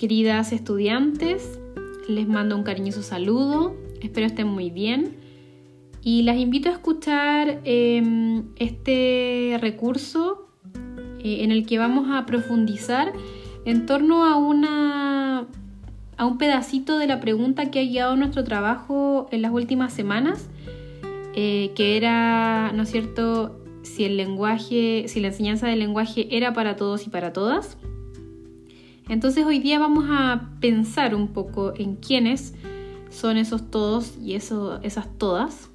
Queridas 0.00 0.52
estudiantes, 0.52 1.60
les 2.08 2.26
mando 2.26 2.56
un 2.56 2.62
cariñoso 2.62 3.02
saludo, 3.02 3.76
espero 4.00 4.26
estén 4.26 4.48
muy 4.48 4.70
bien 4.70 5.18
y 6.00 6.22
las 6.22 6.38
invito 6.38 6.70
a 6.70 6.72
escuchar 6.72 7.60
em, 7.64 8.44
este 8.56 9.58
recurso 9.60 10.48
eh, 11.18 11.44
en 11.44 11.52
el 11.52 11.66
que 11.66 11.78
vamos 11.78 12.06
a 12.10 12.24
profundizar 12.24 13.12
en 13.66 13.84
torno 13.84 14.24
a, 14.24 14.36
una, 14.36 15.46
a 16.16 16.24
un 16.24 16.38
pedacito 16.38 16.96
de 16.96 17.06
la 17.06 17.20
pregunta 17.20 17.70
que 17.70 17.80
ha 17.80 17.84
guiado 17.84 18.16
nuestro 18.16 18.42
trabajo 18.42 19.28
en 19.30 19.42
las 19.42 19.52
últimas 19.52 19.92
semanas, 19.92 20.48
eh, 21.34 21.72
que 21.74 21.98
era, 21.98 22.72
¿no 22.72 22.84
es 22.84 22.90
cierto?, 22.90 23.54
si 23.82 24.04
el 24.04 24.16
lenguaje, 24.16 25.04
si 25.08 25.20
la 25.20 25.28
enseñanza 25.28 25.66
del 25.66 25.78
lenguaje 25.78 26.26
era 26.34 26.54
para 26.54 26.76
todos 26.76 27.06
y 27.06 27.10
para 27.10 27.34
todas. 27.34 27.76
Entonces 29.10 29.44
hoy 29.44 29.58
día 29.58 29.80
vamos 29.80 30.04
a 30.08 30.52
pensar 30.60 31.16
un 31.16 31.26
poco 31.26 31.72
en 31.76 31.96
quiénes 31.96 32.54
son 33.10 33.38
esos 33.38 33.68
todos 33.68 34.16
y 34.22 34.34
esas 34.34 35.18
todas, 35.18 35.68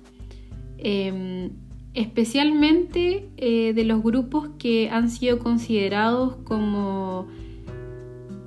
em, 0.78 1.50
especialmente 1.94 3.28
eh, 3.36 3.74
de 3.74 3.84
los 3.84 4.02
grupos 4.02 4.52
que 4.58 4.90
han 4.90 5.10
sido 5.10 5.40
considerados 5.40 6.38
como 6.46 7.28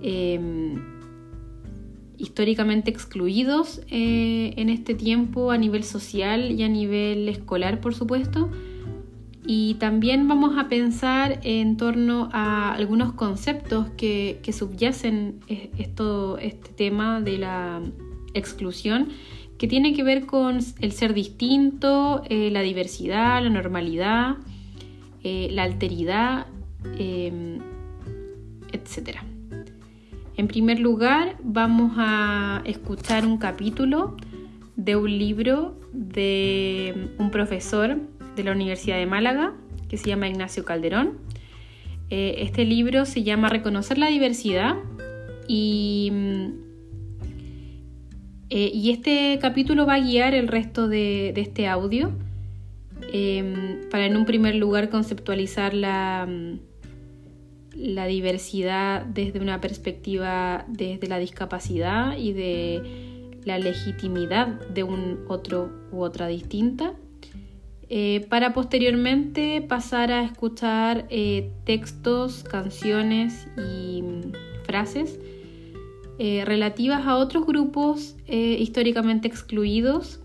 em, 0.01 0.77
históricamente 2.17 2.91
excluidos 2.91 3.83
eh, 3.91 4.55
en 4.57 4.71
este 4.71 4.95
tiempo 4.95 5.51
a 5.51 5.59
nivel 5.59 5.85
social 5.85 6.51
y 6.51 6.63
a 6.63 6.69
nivel 6.69 7.29
escolar, 7.29 7.83
por 7.83 7.95
supuesto, 7.95 8.51
y 9.51 9.77
también 9.77 10.29
vamos 10.29 10.59
a 10.59 10.69
pensar 10.69 11.41
en 11.43 11.79
torno 11.79 12.29
a 12.35 12.75
algunos 12.75 13.15
conceptos 13.15 13.89
que, 13.97 14.39
subyacen 14.53 15.41
esto, 15.49 16.37
este 16.37 16.69
tema 16.73 17.23
de 17.23 17.39
la 17.39 17.81
exclusión, 18.35 19.09
que 19.57 19.67
tiene 19.67 19.95
que 19.95 20.03
ver 20.03 20.27
con 20.27 20.59
el 20.81 20.93
ser 20.93 21.15
distinto, 21.15 22.23
eh, 22.29 22.51
la 22.51 22.61
diversidad, 22.61 23.43
la 23.43 23.49
normalidad, 23.49 24.37
eh, 25.25 25.49
la 25.51 25.63
alteridad, 25.63 26.47
em, 26.99 27.61
etc. 28.71 29.17
En 30.37 30.47
primer 30.47 30.79
lugar, 30.79 31.39
vamos 31.43 31.93
a 31.97 32.61
escuchar 32.67 33.25
un 33.25 33.39
capítulo 33.39 34.15
de 34.77 34.95
un 34.95 35.11
libro 35.11 35.75
de 35.95 37.15
un 37.19 37.31
profesor 37.31 37.99
de 38.39 38.45
la 38.45 38.53
Universidad 38.53 38.97
de 38.97 39.05
Málaga, 39.05 39.53
que 39.89 39.99
se 39.99 40.09
llama 40.09 40.29
Ignacio 40.29 40.65
Calderón. 40.65 41.19
Eh, 42.09 42.37
este 42.39 42.65
libro 42.65 43.05
se 43.05 43.23
llama 43.23 43.51
Reconocer 43.51 43.99
la 43.99 44.09
diversidad 44.09 44.77
y, 45.47 46.11
mm, 46.11 46.47
eh, 48.49 48.71
y, 48.73 48.91
este 48.91 49.39
capítulo 49.43 49.85
va 49.85 49.95
a 49.95 50.01
guiar 50.01 50.35
el 50.35 50.49
resto 50.49 50.89
de, 50.89 51.35
este 51.37 51.67
audio 51.67 52.13
em, 53.13 53.89
para 53.91 54.07
en 54.07 54.17
un 54.17 54.25
primer 54.25 54.55
lugar 54.55 54.89
conceptualizar 54.89 55.75
la, 55.75 56.27
mm, 56.27 56.61
la 57.75 58.07
diversidad 58.07 59.05
desde 59.05 59.41
una 59.41 59.61
perspectiva 59.61 60.65
desde 60.69 61.09
la 61.09 61.19
discapacidad 61.19 62.17
y 62.17 62.33
de 62.33 62.83
la 63.45 63.59
legitimidad 63.59 64.47
de 64.69 64.83
un 64.83 65.25
otro 65.29 65.71
u 65.93 66.03
otra 66.03 66.27
distinta 66.27 66.95
eh, 67.91 68.27
para 68.29 68.53
posteriormente 68.53 69.63
pasar 69.63 70.13
a 70.13 70.23
escuchar 70.23 71.07
eh, 71.09 71.53
textos, 71.65 72.45
canciones 72.45 73.49
y 73.57 74.03
mm, 74.03 74.33
frases 74.65 75.19
eh, 76.19 76.45
relativas 76.45 77.07
a 77.07 77.17
otros 77.17 77.47
grupos 77.47 78.17
históricamente 78.27 79.29
excluidos, 79.29 80.21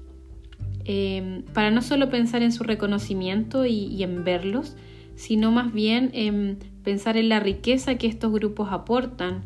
para 1.54 1.72
no 1.72 1.82
solo 1.82 2.10
pensar 2.10 2.42
en 2.42 2.52
su 2.52 2.64
reconocimiento 2.64 3.66
y, 3.66 4.04
en 4.04 4.26
verlos, 4.26 4.76
sino 5.16 5.52
más 5.52 5.72
bien 5.72 6.10
en 6.14 6.60
pensar 6.84 7.16
en 7.16 7.30
la 7.30 7.40
riqueza 7.40 7.96
que 7.96 8.08
estos 8.08 8.34
grupos 8.34 8.70
aportan 8.72 9.44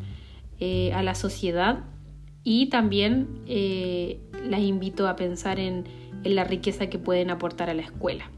a 0.59 1.03
la 1.03 1.13
sociedad 1.13 1.83
y 2.43 2.69
también 2.69 3.27
las 4.49 4.61
invito 4.61 5.07
a 5.07 5.15
pensar 5.15 5.59
en 5.59 5.83
en 6.23 6.35
la 6.35 6.43
riqueza 6.43 6.87
que 6.87 6.99
pueden 6.99 7.29
aportar 7.29 7.69
a 7.69 7.73
la 7.73 7.81
escuela. 7.81 8.31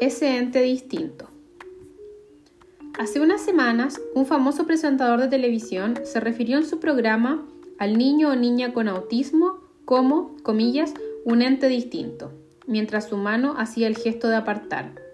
Ese 0.00 0.38
ente 0.38 0.62
distinto. 0.62 1.28
Hace 2.98 3.20
unas 3.20 3.42
semanas, 3.42 4.00
un 4.14 4.26
famoso 4.26 4.66
presentador 4.66 5.20
de 5.20 5.28
televisión 5.28 5.94
se 6.04 6.20
refirió 6.20 6.56
en 6.56 6.66
su 6.66 6.80
programa 6.80 7.46
al 7.78 7.96
niño 7.96 8.30
o 8.30 8.36
niña 8.36 8.72
con 8.72 8.88
autismo 8.88 9.60
como, 9.84 10.36
comillas, 10.42 10.94
un 11.24 11.42
ente 11.42 11.68
distinto, 11.68 12.32
mientras 12.66 13.08
su 13.08 13.16
mano 13.16 13.54
hacía 13.58 13.86
el 13.86 13.96
gesto 13.96 14.28
de 14.28 14.36
apartar 14.36 15.09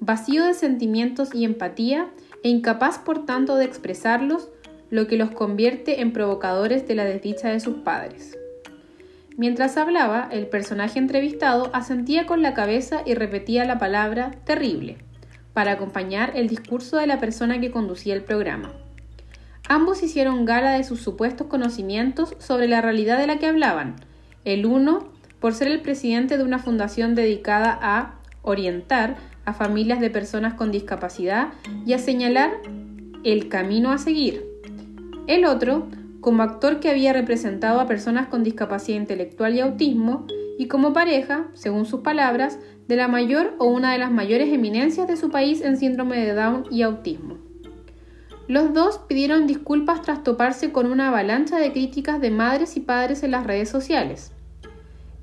vacío 0.00 0.44
de 0.44 0.54
sentimientos 0.54 1.34
y 1.34 1.44
empatía 1.44 2.10
e 2.42 2.48
incapaz 2.48 2.98
por 2.98 3.26
tanto 3.26 3.56
de 3.56 3.64
expresarlos, 3.64 4.48
lo 4.90 5.06
que 5.06 5.16
los 5.16 5.30
convierte 5.30 6.00
en 6.00 6.12
provocadores 6.12 6.86
de 6.86 6.94
la 6.94 7.04
desdicha 7.04 7.48
de 7.48 7.60
sus 7.60 7.76
padres. 7.76 8.38
Mientras 9.36 9.76
hablaba, 9.76 10.28
el 10.30 10.46
personaje 10.46 10.98
entrevistado 10.98 11.70
asentía 11.74 12.24
con 12.24 12.40
la 12.40 12.54
cabeza 12.54 13.02
y 13.04 13.14
repetía 13.14 13.64
la 13.64 13.78
palabra 13.78 14.30
terrible, 14.44 14.98
para 15.52 15.72
acompañar 15.72 16.32
el 16.36 16.48
discurso 16.48 16.96
de 16.96 17.06
la 17.06 17.18
persona 17.18 17.60
que 17.60 17.70
conducía 17.70 18.14
el 18.14 18.22
programa. 18.22 18.72
Ambos 19.68 20.02
hicieron 20.02 20.44
gala 20.44 20.72
de 20.72 20.84
sus 20.84 21.00
supuestos 21.00 21.48
conocimientos 21.48 22.36
sobre 22.38 22.68
la 22.68 22.80
realidad 22.80 23.18
de 23.18 23.26
la 23.26 23.38
que 23.38 23.46
hablaban, 23.46 23.96
el 24.44 24.64
uno 24.64 25.08
por 25.40 25.54
ser 25.54 25.68
el 25.68 25.82
presidente 25.82 26.38
de 26.38 26.44
una 26.44 26.58
fundación 26.58 27.14
dedicada 27.14 27.78
a 27.82 28.20
orientar 28.42 29.16
a 29.46 29.54
familias 29.54 30.00
de 30.00 30.10
personas 30.10 30.54
con 30.54 30.70
discapacidad 30.70 31.54
y 31.86 31.94
a 31.94 31.98
señalar 31.98 32.50
el 33.24 33.48
camino 33.48 33.90
a 33.90 33.98
seguir. 33.98 34.44
El 35.26 35.44
otro, 35.44 35.88
como 36.20 36.42
actor 36.42 36.80
que 36.80 36.90
había 36.90 37.12
representado 37.12 37.80
a 37.80 37.86
personas 37.86 38.28
con 38.28 38.44
discapacidad 38.44 38.98
intelectual 38.98 39.54
y 39.54 39.60
autismo, 39.60 40.26
y 40.58 40.68
como 40.68 40.92
pareja, 40.92 41.48
según 41.54 41.86
sus 41.86 42.00
palabras, 42.00 42.58
de 42.88 42.96
la 42.96 43.08
mayor 43.08 43.54
o 43.58 43.66
una 43.66 43.92
de 43.92 43.98
las 43.98 44.10
mayores 44.10 44.52
eminencias 44.52 45.08
de 45.08 45.16
su 45.16 45.30
país 45.30 45.60
en 45.60 45.76
síndrome 45.76 46.24
de 46.24 46.34
Down 46.34 46.64
y 46.70 46.82
autismo. 46.82 47.38
Los 48.48 48.72
dos 48.72 48.98
pidieron 49.08 49.46
disculpas 49.46 50.02
tras 50.02 50.22
toparse 50.22 50.70
con 50.70 50.86
una 50.86 51.08
avalancha 51.08 51.58
de 51.58 51.72
críticas 51.72 52.20
de 52.20 52.30
madres 52.30 52.76
y 52.76 52.80
padres 52.80 53.24
en 53.24 53.32
las 53.32 53.44
redes 53.44 53.68
sociales. 53.68 54.32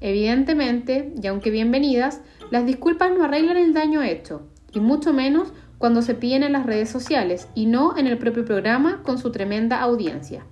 Evidentemente, 0.01 1.13
y 1.21 1.27
aunque 1.27 1.49
bienvenidas, 1.49 2.19
las 2.53 2.67
disculpas 2.67 3.09
no 3.09 3.23
arreglan 3.23 3.57
el 3.57 3.73
daño 3.73 4.03
hecho, 4.03 4.43
y 4.73 4.79
mucho 4.79 5.11
menos 5.11 5.51
cuando 5.79 6.03
se 6.03 6.13
piden 6.13 6.43
en 6.43 6.51
las 6.51 6.67
redes 6.67 6.87
sociales 6.87 7.47
y 7.55 7.65
no 7.65 7.97
en 7.97 8.05
el 8.05 8.19
propio 8.19 8.45
programa 8.45 9.01
con 9.01 9.17
su 9.17 9.31
tremenda 9.31 9.81
audiencia. 9.81 10.45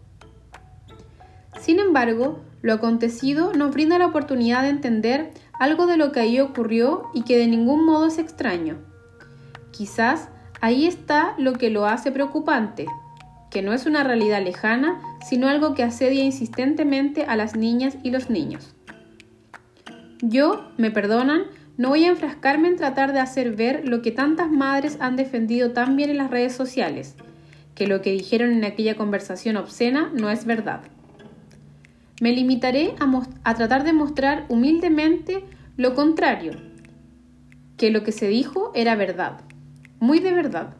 Sin 1.59 1.77
embargo, 1.77 2.39
lo 2.63 2.73
acontecido 2.73 3.53
nos 3.53 3.71
brinda 3.71 3.99
la 3.99 4.07
oportunidad 4.07 4.63
de 4.63 4.69
entender 4.69 5.29
algo 5.59 5.85
de 5.85 5.97
lo 5.97 6.11
que 6.11 6.21
ahí 6.21 6.39
ocurrió 6.39 7.03
y 7.13 7.21
que 7.21 7.37
de 7.37 7.45
ningún 7.45 7.85
modo 7.85 8.07
es 8.07 8.17
extraño. 8.17 8.79
Quizás 9.69 10.29
ahí 10.59 10.87
está 10.87 11.35
lo 11.37 11.53
que 11.53 11.69
lo 11.69 11.85
hace 11.85 12.11
preocupante, 12.11 12.87
que 13.51 13.61
no 13.61 13.73
es 13.73 13.85
una 13.85 14.03
realidad 14.03 14.43
lejana, 14.43 14.99
sino 15.23 15.47
algo 15.47 15.75
que 15.75 15.83
asedia 15.83 16.23
insistentemente 16.23 17.25
a 17.25 17.35
las 17.35 17.55
niñas 17.55 17.95
y 18.01 18.09
los 18.09 18.31
niños. 18.31 18.73
Yo, 20.23 20.71
me 20.77 20.89
perdonan, 20.89 21.43
no 21.77 21.89
voy 21.89 22.05
a 22.05 22.09
enfrascarme 22.09 22.67
en 22.67 22.75
tratar 22.75 23.13
de 23.13 23.19
hacer 23.19 23.55
ver 23.55 23.87
lo 23.87 24.01
que 24.01 24.11
tantas 24.11 24.51
madres 24.51 24.97
han 24.99 25.15
defendido 25.15 25.71
tan 25.71 25.95
bien 25.95 26.09
en 26.09 26.17
las 26.17 26.29
redes 26.29 26.53
sociales, 26.53 27.15
que 27.75 27.87
lo 27.87 28.01
que 28.01 28.11
dijeron 28.11 28.51
en 28.51 28.65
aquella 28.65 28.95
conversación 28.95 29.57
obscena 29.57 30.11
no 30.13 30.29
es 30.29 30.45
verdad. 30.45 30.81
Me 32.21 32.33
limitaré 32.33 32.93
a, 33.43 33.55
tratar 33.55 33.83
de 33.83 33.93
mostrar 33.93 34.45
humildemente 34.49 35.43
lo 35.77 35.95
contrario, 35.95 36.53
que 37.77 37.89
lo 37.89 38.03
que 38.03 38.11
se 38.11 38.27
dijo 38.27 38.71
era 38.75 38.95
verdad, 38.95 39.41
muy 39.99 40.19
de 40.19 40.33
verdad. 40.33 40.75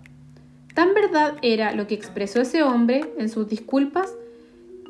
Tan 0.76 0.94
verdad 0.94 1.36
era 1.42 1.74
lo 1.74 1.88
que 1.88 1.96
expresó 1.96 2.42
ese 2.42 2.64
hombre 2.64 3.12
en 3.18 3.30
sus 3.30 3.48
disculpas 3.48 4.14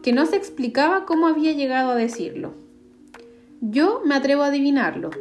que 0.04 0.12
no 0.12 0.26
se 0.26 0.36
explicaba 0.36 1.06
cómo 1.06 1.28
había 1.28 1.54
llegado 1.54 1.92
a 1.92 1.96
decirlo. 1.96 2.54
Yo 3.62 4.02
me 4.04 4.16
atrevo 4.16 4.44
a 4.44 4.48
adivinarlo, 4.48 5.12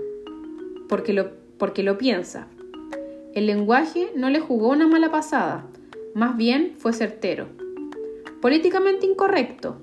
porque 0.90 1.12
lo, 1.12 1.30
porque 1.56 1.84
lo 1.84 1.96
piensa. 1.96 2.48
El 3.32 3.46
lenguaje 3.46 4.10
no 4.16 4.28
le 4.28 4.40
jugó 4.40 4.70
una 4.70 4.88
mala 4.88 5.12
pasada, 5.12 5.64
más 6.14 6.36
bien 6.36 6.74
fue 6.78 6.92
certero. 6.92 7.46
Políticamente 8.42 9.06
incorrecto, 9.06 9.80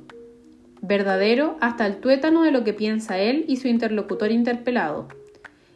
verdadero 0.81 1.55
hasta 1.61 1.87
el 1.87 2.01
tuétano 2.01 2.43
de 2.43 2.51
lo 2.51 2.65
que 2.65 2.73
piensa 2.73 3.17
él 3.17 3.45
y 3.47 3.55
su 3.55 3.69
interlocutor 3.69 4.31
interpelado. 4.31 5.07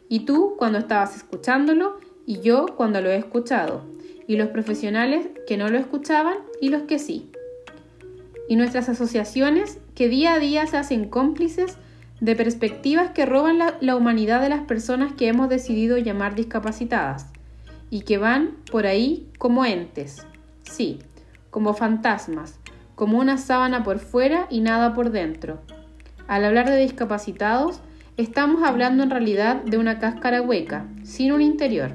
Y 0.08 0.26
tú 0.26 0.54
cuando 0.58 0.78
estabas 0.78 1.16
escuchándolo 1.16 1.98
y 2.26 2.40
yo 2.40 2.66
cuando 2.76 3.00
lo 3.00 3.10
he 3.10 3.16
escuchado, 3.16 3.82
y 4.26 4.36
los 4.36 4.48
profesionales 4.48 5.28
que 5.46 5.56
no 5.56 5.68
lo 5.68 5.78
escuchaban 5.78 6.36
y 6.60 6.68
los 6.68 6.82
que 6.82 6.98
sí. 6.98 7.30
Y 8.48 8.56
nuestras 8.56 8.90
asociaciones 8.90 9.78
que 9.94 10.08
día 10.08 10.34
a 10.34 10.38
día 10.38 10.66
se 10.66 10.76
hacen 10.76 11.08
cómplices 11.08 11.78
de 12.22 12.36
perspectivas 12.36 13.10
que 13.10 13.26
roban 13.26 13.58
la, 13.58 13.96
humanidad 13.96 14.40
de 14.40 14.48
las 14.48 14.60
personas 14.60 15.12
que 15.12 15.26
hemos 15.26 15.48
decidido 15.48 15.98
llamar 15.98 16.36
discapacitadas 16.36 17.26
y 17.90 18.02
que 18.02 18.16
van 18.16 18.52
por 18.70 18.86
ahí 18.86 19.26
como 19.38 19.64
entes, 19.64 20.24
sí, 20.62 21.00
como 21.50 21.74
fantasmas, 21.74 22.60
como 22.94 23.18
una 23.18 23.38
sábana 23.38 23.82
por 23.82 23.98
fuera 23.98 24.46
y 24.50 24.60
nada 24.60 24.94
por 24.94 25.10
dentro. 25.10 25.62
Al 26.28 26.44
hablar 26.44 26.70
de 26.70 26.76
discapacitados, 26.76 27.80
estamos 28.16 28.62
hablando 28.62 29.02
en 29.02 29.10
realidad 29.10 29.56
de 29.64 29.78
una 29.78 29.98
cáscara 29.98 30.42
hueca, 30.42 30.86
sin 31.02 31.32
un 31.32 31.40
interior. 31.40 31.90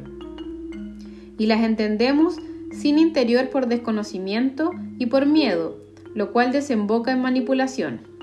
Y 1.37 1.45
las 1.45 1.63
entendemos 1.63 2.35
sin 2.73 2.99
interior 2.99 3.49
por 3.49 3.67
desconocimiento 3.67 4.71
y 4.97 5.05
por 5.05 5.25
miedo, 5.25 5.77
lo 6.15 6.33
cual 6.33 6.51
desemboca 6.51 7.13
en 7.13 7.21
manipulación. 7.21 8.16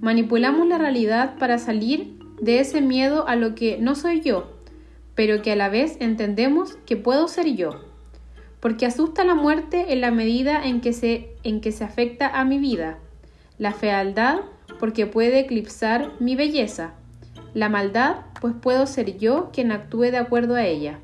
Manipulamos 0.00 0.66
la 0.68 0.78
realidad 0.78 1.36
para 1.38 1.58
salir 1.58 2.18
de 2.40 2.60
ese 2.60 2.80
miedo 2.80 3.26
a 3.26 3.36
lo 3.36 3.54
que 3.54 3.78
no 3.78 3.94
soy 3.94 4.20
yo, 4.20 4.52
pero 5.14 5.42
que 5.42 5.52
a 5.52 5.56
la 5.56 5.68
vez 5.68 5.96
entendemos 6.00 6.76
que 6.86 6.96
puedo 6.96 7.28
ser 7.28 7.54
yo. 7.54 7.80
Porque 8.60 8.86
asusta 8.86 9.24
la 9.24 9.34
muerte 9.34 9.92
en 9.92 10.00
la 10.00 10.10
medida 10.10 10.64
en 10.64 10.80
que 10.80 10.92
se, 10.92 11.30
en 11.44 11.60
que 11.60 11.72
se 11.72 11.84
afecta 11.84 12.28
a 12.28 12.44
mi 12.44 12.58
vida. 12.58 12.98
La 13.58 13.72
fealdad 13.72 14.40
porque 14.78 15.06
puede 15.06 15.40
eclipsar 15.40 16.12
mi 16.20 16.36
belleza. 16.36 16.94
La 17.54 17.68
maldad 17.68 18.16
pues 18.40 18.54
puedo 18.60 18.86
ser 18.86 19.16
yo 19.18 19.50
quien 19.52 19.72
actúe 19.72 20.10
de 20.10 20.18
acuerdo 20.18 20.56
a 20.56 20.64
ella. 20.64 20.98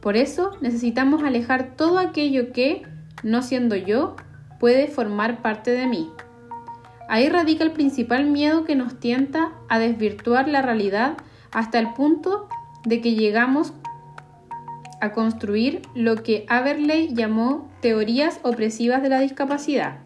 Por 0.00 0.16
eso 0.16 0.56
necesitamos 0.60 1.22
alejar 1.22 1.76
todo 1.76 1.98
aquello 1.98 2.52
que, 2.52 2.82
no 3.22 3.42
siendo 3.42 3.76
yo, 3.76 4.16
puede 4.58 4.88
formar 4.88 5.42
parte 5.42 5.70
de 5.70 5.86
mí. 5.86 6.08
Ahí 7.08 7.30
radica 7.30 7.64
el 7.64 7.72
principal 7.72 8.26
miedo 8.26 8.64
que 8.64 8.76
nos 8.76 9.00
tienta 9.00 9.52
a 9.68 9.78
desvirtuar 9.78 10.46
la 10.46 10.60
realidad 10.60 11.16
hasta 11.50 11.78
el 11.78 11.94
punto 11.94 12.48
de 12.84 13.00
que 13.00 13.14
llegamos 13.14 13.72
a 15.00 15.12
construir 15.12 15.82
lo 15.94 16.22
que 16.22 16.44
Aberley 16.48 17.14
llamó 17.14 17.70
teorías 17.80 18.40
opresivas 18.42 19.02
de 19.02 19.08
la 19.08 19.20
discapacidad, 19.20 20.00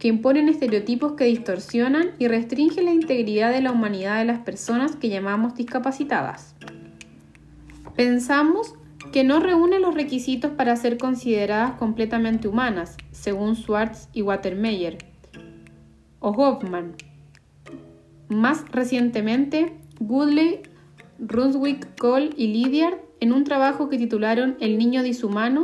que 0.00 0.08
imponen 0.08 0.48
estereotipos 0.48 1.12
que 1.12 1.24
distorsionan 1.24 2.10
y 2.18 2.26
restringen 2.26 2.86
la 2.86 2.92
integridad 2.92 3.52
de 3.52 3.60
la 3.60 3.70
humanidad 3.70 4.18
de 4.18 4.24
las 4.24 4.40
personas 4.40 4.96
que 4.96 5.08
llamamos 5.08 5.54
discapacitadas. 5.54 6.54
Pensamos 7.94 8.74
que 9.12 9.22
no 9.22 9.38
reúne 9.38 9.78
los 9.78 9.94
requisitos 9.94 10.50
para 10.50 10.76
ser 10.76 10.98
consideradas 10.98 11.72
completamente 11.74 12.48
humanas, 12.48 12.96
según 13.12 13.54
Swartz 13.54 14.08
y 14.12 14.22
Watermeyer, 14.22 14.98
o. 16.20 16.58
Más 18.28 18.64
recientemente, 18.70 19.76
Goodley, 20.00 20.60
Brunswick, 21.18 21.96
Cole 21.98 22.30
y 22.36 22.48
Lydiard, 22.48 22.98
en 23.20 23.32
un 23.32 23.44
trabajo 23.44 23.88
que 23.88 23.98
titularon 23.98 24.56
El 24.60 24.78
niño 24.78 25.02
dishumano, 25.02 25.62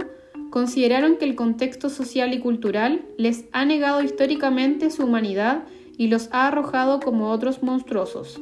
consideraron 0.51 1.17
que 1.17 1.25
el 1.25 1.35
contexto 1.35 1.89
social 1.89 2.33
y 2.35 2.39
cultural 2.39 3.05
les 3.19 3.47
ha 3.53 3.65
negado 3.65 4.03
históricamente 4.03 4.91
su 4.91 5.05
humanidad 5.05 5.65
y 5.97 6.09
los 6.09 6.29
ha 6.33 6.47
arrojado 6.49 7.01
como 7.01 7.31
otros 7.31 7.63
monstruosos. 7.63 8.41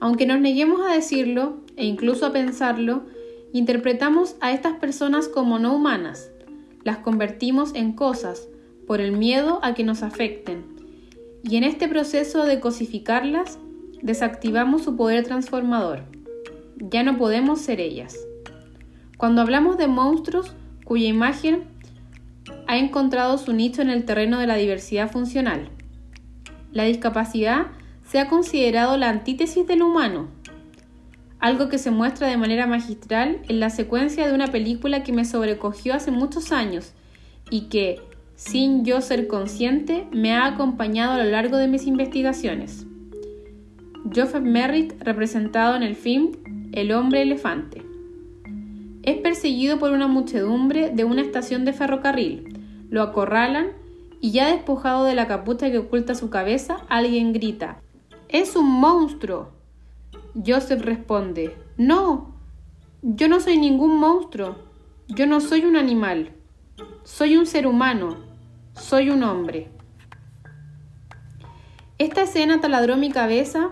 Aunque 0.00 0.26
nos 0.26 0.40
neguemos 0.40 0.80
a 0.80 0.92
decirlo 0.92 1.58
e 1.76 1.86
incluso 1.86 2.26
a 2.26 2.32
pensarlo, 2.32 3.04
interpretamos 3.52 4.36
a 4.40 4.52
estas 4.52 4.74
personas 4.78 5.28
como 5.28 5.58
no 5.58 5.74
humanas, 5.74 6.30
las 6.82 6.98
convertimos 6.98 7.74
en 7.74 7.92
cosas, 7.92 8.48
por 8.86 9.00
el 9.00 9.12
miedo 9.12 9.60
a 9.62 9.74
que 9.74 9.84
nos 9.84 10.02
afecten. 10.02 10.64
Y 11.42 11.56
en 11.56 11.64
este 11.64 11.88
proceso 11.88 12.44
de 12.44 12.60
cosificarlas, 12.60 13.58
desactivamos 14.02 14.82
su 14.82 14.96
poder 14.96 15.24
transformador. 15.24 16.04
Ya 16.76 17.02
no 17.02 17.16
podemos 17.16 17.60
ser 17.60 17.80
ellas. 17.80 18.18
Cuando 19.16 19.40
hablamos 19.40 19.78
de 19.78 19.86
monstruos 19.86 20.54
cuya 20.84 21.06
imagen 21.06 21.64
ha 22.66 22.76
encontrado 22.76 23.38
su 23.38 23.52
nicho 23.52 23.80
en 23.80 23.90
el 23.90 24.04
terreno 24.04 24.38
de 24.38 24.46
la 24.46 24.56
diversidad 24.56 25.10
funcional, 25.10 25.70
la 26.72 26.84
discapacidad 26.84 27.68
se 28.06 28.18
ha 28.18 28.28
considerado 28.28 28.96
la 28.96 29.08
antítesis 29.08 29.66
del 29.66 29.82
humano, 29.82 30.28
algo 31.40 31.68
que 31.68 31.78
se 31.78 31.90
muestra 31.90 32.26
de 32.26 32.36
manera 32.36 32.66
magistral 32.66 33.40
en 33.48 33.60
la 33.60 33.70
secuencia 33.70 34.26
de 34.26 34.34
una 34.34 34.48
película 34.48 35.02
que 35.02 35.12
me 35.12 35.24
sobrecogió 35.24 35.94
hace 35.94 36.10
muchos 36.10 36.52
años 36.52 36.92
y 37.50 37.68
que, 37.68 38.00
sin 38.46 38.84
yo 38.84 39.00
ser 39.00 39.26
consciente, 39.26 40.06
me 40.12 40.34
ha 40.34 40.46
acompañado 40.46 41.12
a 41.12 41.24
lo 41.24 41.30
largo 41.30 41.56
de 41.56 41.66
mis 41.66 41.86
investigaciones. 41.86 42.86
Joseph 44.14 44.42
Merritt, 44.42 44.92
representado 45.02 45.76
en 45.76 45.82
el 45.82 45.96
film 45.96 46.32
El 46.72 46.92
hombre 46.92 47.22
elefante. 47.22 47.82
Es 49.02 49.16
perseguido 49.18 49.78
por 49.78 49.92
una 49.92 50.08
muchedumbre 50.08 50.90
de 50.90 51.04
una 51.04 51.22
estación 51.22 51.64
de 51.64 51.72
ferrocarril. 51.72 52.58
Lo 52.90 53.02
acorralan 53.02 53.68
y 54.20 54.32
ya 54.32 54.48
despojado 54.48 55.04
de 55.04 55.14
la 55.14 55.26
capucha 55.26 55.70
que 55.70 55.78
oculta 55.78 56.14
su 56.14 56.30
cabeza, 56.30 56.78
alguien 56.88 57.32
grita, 57.32 57.80
¡Es 58.28 58.56
un 58.56 58.70
monstruo! 58.70 59.52
Joseph 60.34 60.82
responde, 60.82 61.56
No, 61.76 62.34
yo 63.02 63.28
no 63.28 63.40
soy 63.40 63.58
ningún 63.58 63.98
monstruo, 63.98 64.56
yo 65.08 65.26
no 65.26 65.40
soy 65.40 65.64
un 65.64 65.76
animal. 65.76 66.32
Soy 67.04 67.36
un 67.36 67.46
ser 67.46 67.66
humano, 67.66 68.33
soy 68.74 69.10
un 69.10 69.22
hombre. 69.22 69.68
Esta 71.98 72.22
escena 72.22 72.60
taladró 72.60 72.96
mi 72.96 73.10
cabeza. 73.10 73.70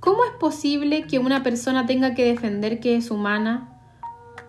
¿Cómo 0.00 0.24
es 0.24 0.30
posible 0.32 1.06
que 1.06 1.18
una 1.18 1.42
persona 1.42 1.86
tenga 1.86 2.14
que 2.14 2.24
defender 2.24 2.80
que 2.80 2.96
es 2.96 3.10
humana? 3.10 3.78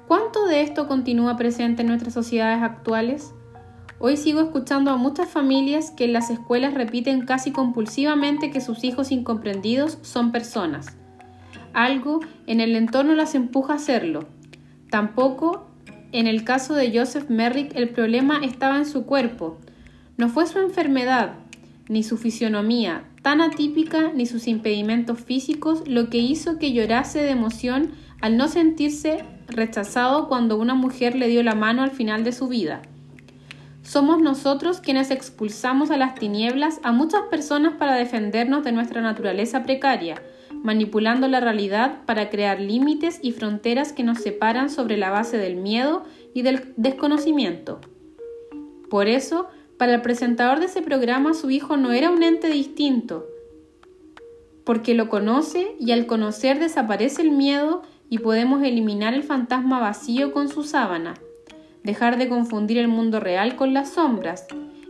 ¿Cuánto 0.07 0.45
de 0.45 0.61
esto 0.61 0.87
continúa 0.87 1.35
presente 1.35 1.81
en 1.81 1.89
nuestras 1.89 2.13
sociedades 2.13 2.63
actuales? 2.63 3.33
Hoy 3.99 4.17
sigo 4.17 4.41
escuchando 4.41 4.91
a 4.91 4.97
muchas 4.97 5.29
familias 5.29 5.91
que 5.91 6.05
en 6.05 6.13
las 6.13 6.29
escuelas 6.29 6.73
repiten 6.73 7.25
casi 7.25 7.51
compulsivamente 7.51 8.49
que 8.51 8.61
sus 8.61 8.83
hijos 8.83 9.11
incomprendidos 9.11 9.99
son 10.01 10.31
personas. 10.31 10.97
Algo 11.73 12.19
en 12.47 12.61
el 12.61 12.75
entorno 12.75 13.13
las 13.13 13.35
empuja 13.35 13.73
a 13.73 13.75
hacerlo. 13.75 14.27
Tampoco 14.89 15.70
en 16.11 16.27
el 16.27 16.43
caso 16.43 16.75
de 16.75 16.97
Joseph 16.97 17.29
Merrick 17.29 17.75
el 17.75 17.89
problema 17.89 18.39
estaba 18.43 18.77
en 18.77 18.85
su 18.85 19.05
cuerpo. 19.05 19.57
No 20.17 20.29
fue 20.29 20.47
su 20.47 20.59
enfermedad, 20.59 21.33
ni 21.87 22.03
su 22.03 22.17
fisionomía 22.17 23.03
tan 23.21 23.41
atípica, 23.41 24.11
ni 24.13 24.25
sus 24.25 24.47
impedimentos 24.47 25.19
físicos 25.19 25.83
lo 25.87 26.09
que 26.09 26.17
hizo 26.17 26.57
que 26.57 26.73
llorase 26.73 27.21
de 27.21 27.31
emoción 27.31 27.91
al 28.19 28.37
no 28.37 28.47
sentirse 28.47 29.23
rechazado 29.47 30.27
cuando 30.27 30.57
una 30.57 30.73
mujer 30.73 31.15
le 31.15 31.27
dio 31.27 31.43
la 31.43 31.55
mano 31.55 31.83
al 31.83 31.91
final 31.91 32.23
de 32.23 32.31
su 32.31 32.47
vida. 32.47 32.81
Somos 33.83 34.21
nosotros 34.21 34.79
quienes 34.79 35.11
expulsamos 35.11 35.91
a 35.91 35.97
las 35.97 36.15
tinieblas 36.15 36.79
a 36.83 36.91
muchas 36.91 37.21
personas 37.29 37.73
para 37.77 37.95
defendernos 37.95 38.63
de 38.63 38.71
nuestra 38.71 39.01
naturaleza 39.01 39.63
precaria, 39.63 40.21
manipulando 40.63 41.27
la 41.27 41.39
realidad 41.39 42.05
para 42.05 42.29
crear 42.29 42.59
límites 42.59 43.19
y 43.21 43.31
fronteras 43.31 43.93
que 43.93 44.03
nos 44.03 44.19
separan 44.19 44.69
sobre 44.69 44.97
la 44.97 45.09
base 45.09 45.37
del 45.37 45.55
miedo 45.55 46.03
y 46.33 46.43
del 46.43 46.73
desconocimiento. 46.77 47.81
Por 48.89 49.07
eso, 49.07 49.47
para 49.77 49.95
el 49.95 50.01
presentador 50.01 50.59
de 50.59 50.67
ese 50.67 50.81
programa 50.81 51.33
su 51.33 51.49
hijo 51.49 51.77
no 51.77 51.91
era 51.91 52.11
un 52.11 52.21
ente 52.23 52.49
distinto, 52.49 53.25
porque 54.63 54.93
lo 54.93 55.09
conoce 55.09 55.75
y 55.79 55.91
al 55.91 56.05
conocer 56.05 56.59
desaparece 56.59 57.23
el 57.23 57.31
miedo 57.31 57.81
y 58.09 58.19
podemos 58.19 58.61
eliminar 58.61 59.13
el 59.13 59.23
fantasma 59.23 59.79
vacío 59.79 60.33
con 60.33 60.49
su 60.49 60.63
sábana, 60.63 61.15
dejar 61.83 62.17
de 62.17 62.29
confundir 62.29 62.77
el 62.77 62.87
mundo 62.87 63.19
real 63.19 63.55
con 63.55 63.73
las 63.73 63.93
sombras 63.93 64.45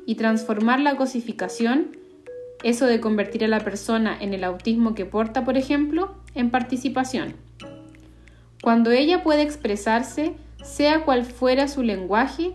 y 0.06 0.16
transformar 0.16 0.80
la 0.80 0.98
cosificación 0.98 2.01
eso 2.64 2.86
de 2.86 3.00
convertir 3.00 3.44
a 3.44 3.48
la 3.48 3.60
persona 3.60 4.16
en 4.20 4.34
el 4.34 4.44
autismo 4.44 4.94
que 4.94 5.06
porta, 5.06 5.44
por 5.44 5.58
ejemplo, 5.58 6.16
en 6.36 6.50
participación. 6.52 7.36
Cuando 8.62 8.92
ella 8.92 9.24
puede 9.24 9.42
expresarse, 9.42 10.34
sea 10.64 11.04
cual 11.04 11.26
fuera 11.26 11.68
su 11.68 11.82
lenguaje, 11.82 12.54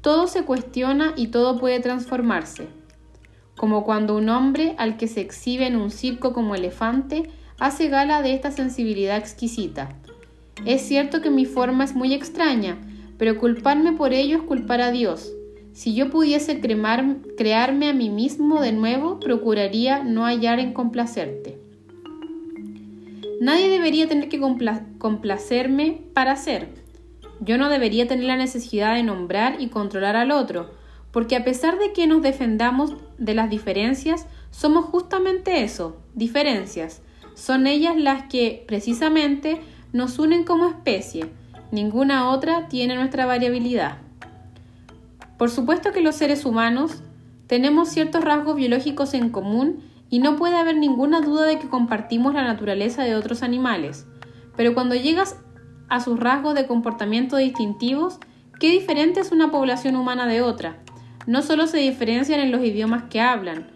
todo 0.00 0.28
se 0.28 0.44
cuestiona 0.44 1.14
y 1.16 1.28
todo 1.28 1.58
puede 1.58 1.80
transformarse. 1.80 2.68
Como 3.56 3.84
cuando 3.84 4.16
un 4.16 4.28
hombre 4.28 4.76
al 4.78 4.96
que 4.96 5.08
se 5.08 5.20
exhibe 5.20 5.66
en 5.66 5.76
un 5.76 5.90
circo 5.90 6.32
como 6.32 6.54
elefante 6.54 7.24
hace 7.58 7.88
gala 7.88 8.22
de 8.22 8.34
esta 8.34 8.52
sensibilidad 8.52 9.16
exquisita. 9.16 9.88
Es 10.64 10.82
cierto 10.82 11.20
que 11.20 11.30
mi 11.30 11.44
forma 11.44 11.84
es 11.84 11.94
muy 11.94 12.14
extraña, 12.14 12.78
pero 13.18 13.38
culparme 13.38 13.92
por 13.92 14.12
ello 14.12 14.36
es 14.36 14.42
culpar 14.44 14.80
a 14.80 14.92
Dios, 14.92 15.32
Si 15.78 15.94
yo 15.94 16.10
pudiese 16.10 16.58
crearme 16.58 17.88
a 17.88 17.92
mí 17.92 18.10
mismo 18.10 18.60
de 18.60 18.72
nuevo, 18.72 19.20
procuraría 19.20 20.02
no 20.02 20.24
hallar 20.24 20.58
en 20.58 20.72
complacerte. 20.72 21.56
Nadie 23.40 23.68
debería 23.68 24.08
tener 24.08 24.28
que 24.28 24.40
complacerme 24.40 26.00
para 26.14 26.34
ser. 26.34 26.70
Yo 27.38 27.58
no 27.58 27.68
debería 27.68 28.08
tener 28.08 28.24
la 28.24 28.36
necesidad 28.36 28.96
de 28.96 29.04
nombrar 29.04 29.60
y 29.60 29.68
controlar 29.68 30.16
al 30.16 30.32
otro, 30.32 30.72
porque 31.12 31.36
a 31.36 31.44
pesar 31.44 31.78
de 31.78 31.92
que 31.92 32.08
nos 32.08 32.22
defendamos 32.22 32.94
de 33.16 33.34
las 33.34 33.48
diferencias, 33.48 34.26
somos 34.50 34.84
justamente 34.84 35.62
eso, 35.62 36.02
diferencias. 36.12 37.02
Son 37.34 37.68
ellas 37.68 37.96
las 37.96 38.24
que, 38.24 38.64
precisamente, 38.66 39.60
nos 39.92 40.18
unen 40.18 40.42
como 40.42 40.66
especie. 40.66 41.26
Ninguna 41.70 42.30
otra 42.30 42.66
tiene 42.66 42.96
nuestra 42.96 43.26
variabilidad. 43.26 44.07
Por 45.38 45.50
supuesto 45.50 45.92
que 45.92 46.02
los 46.02 46.16
seres 46.16 46.44
humanos 46.44 47.02
tenemos 47.46 47.88
ciertos 47.88 48.24
rasgos 48.24 48.56
biológicos 48.56 49.14
en 49.14 49.30
común 49.30 49.84
y 50.10 50.18
no 50.18 50.36
puede 50.36 50.56
haber 50.56 50.76
ninguna 50.76 51.20
duda 51.20 51.46
de 51.46 51.58
que 51.58 51.68
compartimos 51.68 52.34
la 52.34 52.42
naturaleza 52.42 53.04
de 53.04 53.14
otros 53.14 53.42
animales. 53.42 54.06
Pero 54.56 54.74
cuando 54.74 54.96
llegas 54.96 55.36
a 55.88 56.00
sus 56.00 56.18
rasgos 56.18 56.56
de 56.56 56.66
comportamiento 56.66 57.36
distintivos, 57.36 58.18
qué 58.58 58.70
diferente 58.70 59.20
es 59.20 59.30
una 59.30 59.50
población 59.52 59.94
humana 59.94 60.26
de 60.26 60.42
otra. 60.42 60.82
No 61.26 61.42
solo 61.42 61.68
se 61.68 61.78
diferencian 61.78 62.40
en 62.40 62.50
los 62.50 62.64
idiomas 62.64 63.04
que 63.04 63.20
hablan, 63.20 63.68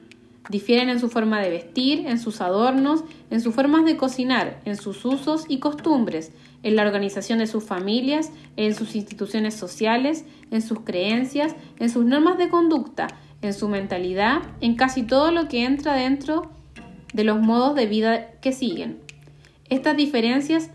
difieren 0.51 0.89
en 0.89 0.99
su 0.99 1.09
forma 1.09 1.41
de 1.41 1.51
vestir, 1.51 2.07
en 2.07 2.19
sus 2.19 2.41
adornos, 2.41 3.05
en 3.31 3.41
sus 3.41 3.55
formas 3.55 3.85
de 3.85 3.97
cocinar, 3.97 4.61
en 4.65 4.77
sus 4.77 5.05
usos 5.05 5.45
y 5.49 5.59
costumbres, 5.59 6.33
en 6.63 6.77
la 6.77 6.83
organización 6.83 7.39
de 7.39 7.47
sus 7.47 7.65
familias, 7.65 8.31
en 8.57 8.75
sus 8.75 8.95
instituciones 8.95 9.55
sociales, 9.55 10.25
en 10.51 10.63
sus 10.63 10.81
creencias, 10.81 11.55
en 11.79 11.91
sus 11.91 12.05
normas 12.05 12.39
de 12.39 12.49
conducta, 12.49 13.09
en 13.41 13.53
su 13.55 13.69
mentalidad, 13.69 14.43
en 14.61 14.77
casi 14.77 15.03
todo 15.03 15.33
lo 15.33 15.49
que 15.49 15.65
entra 15.65 15.95
dentro 15.95 16.51
de 17.13 17.25
los 17.25 17.41
modos 17.41 17.75
de 17.75 17.87
vida 17.87 18.31
que 18.41 18.53
siguen. 18.53 18.99
Estas 19.69 19.97
diferencias 19.97 20.71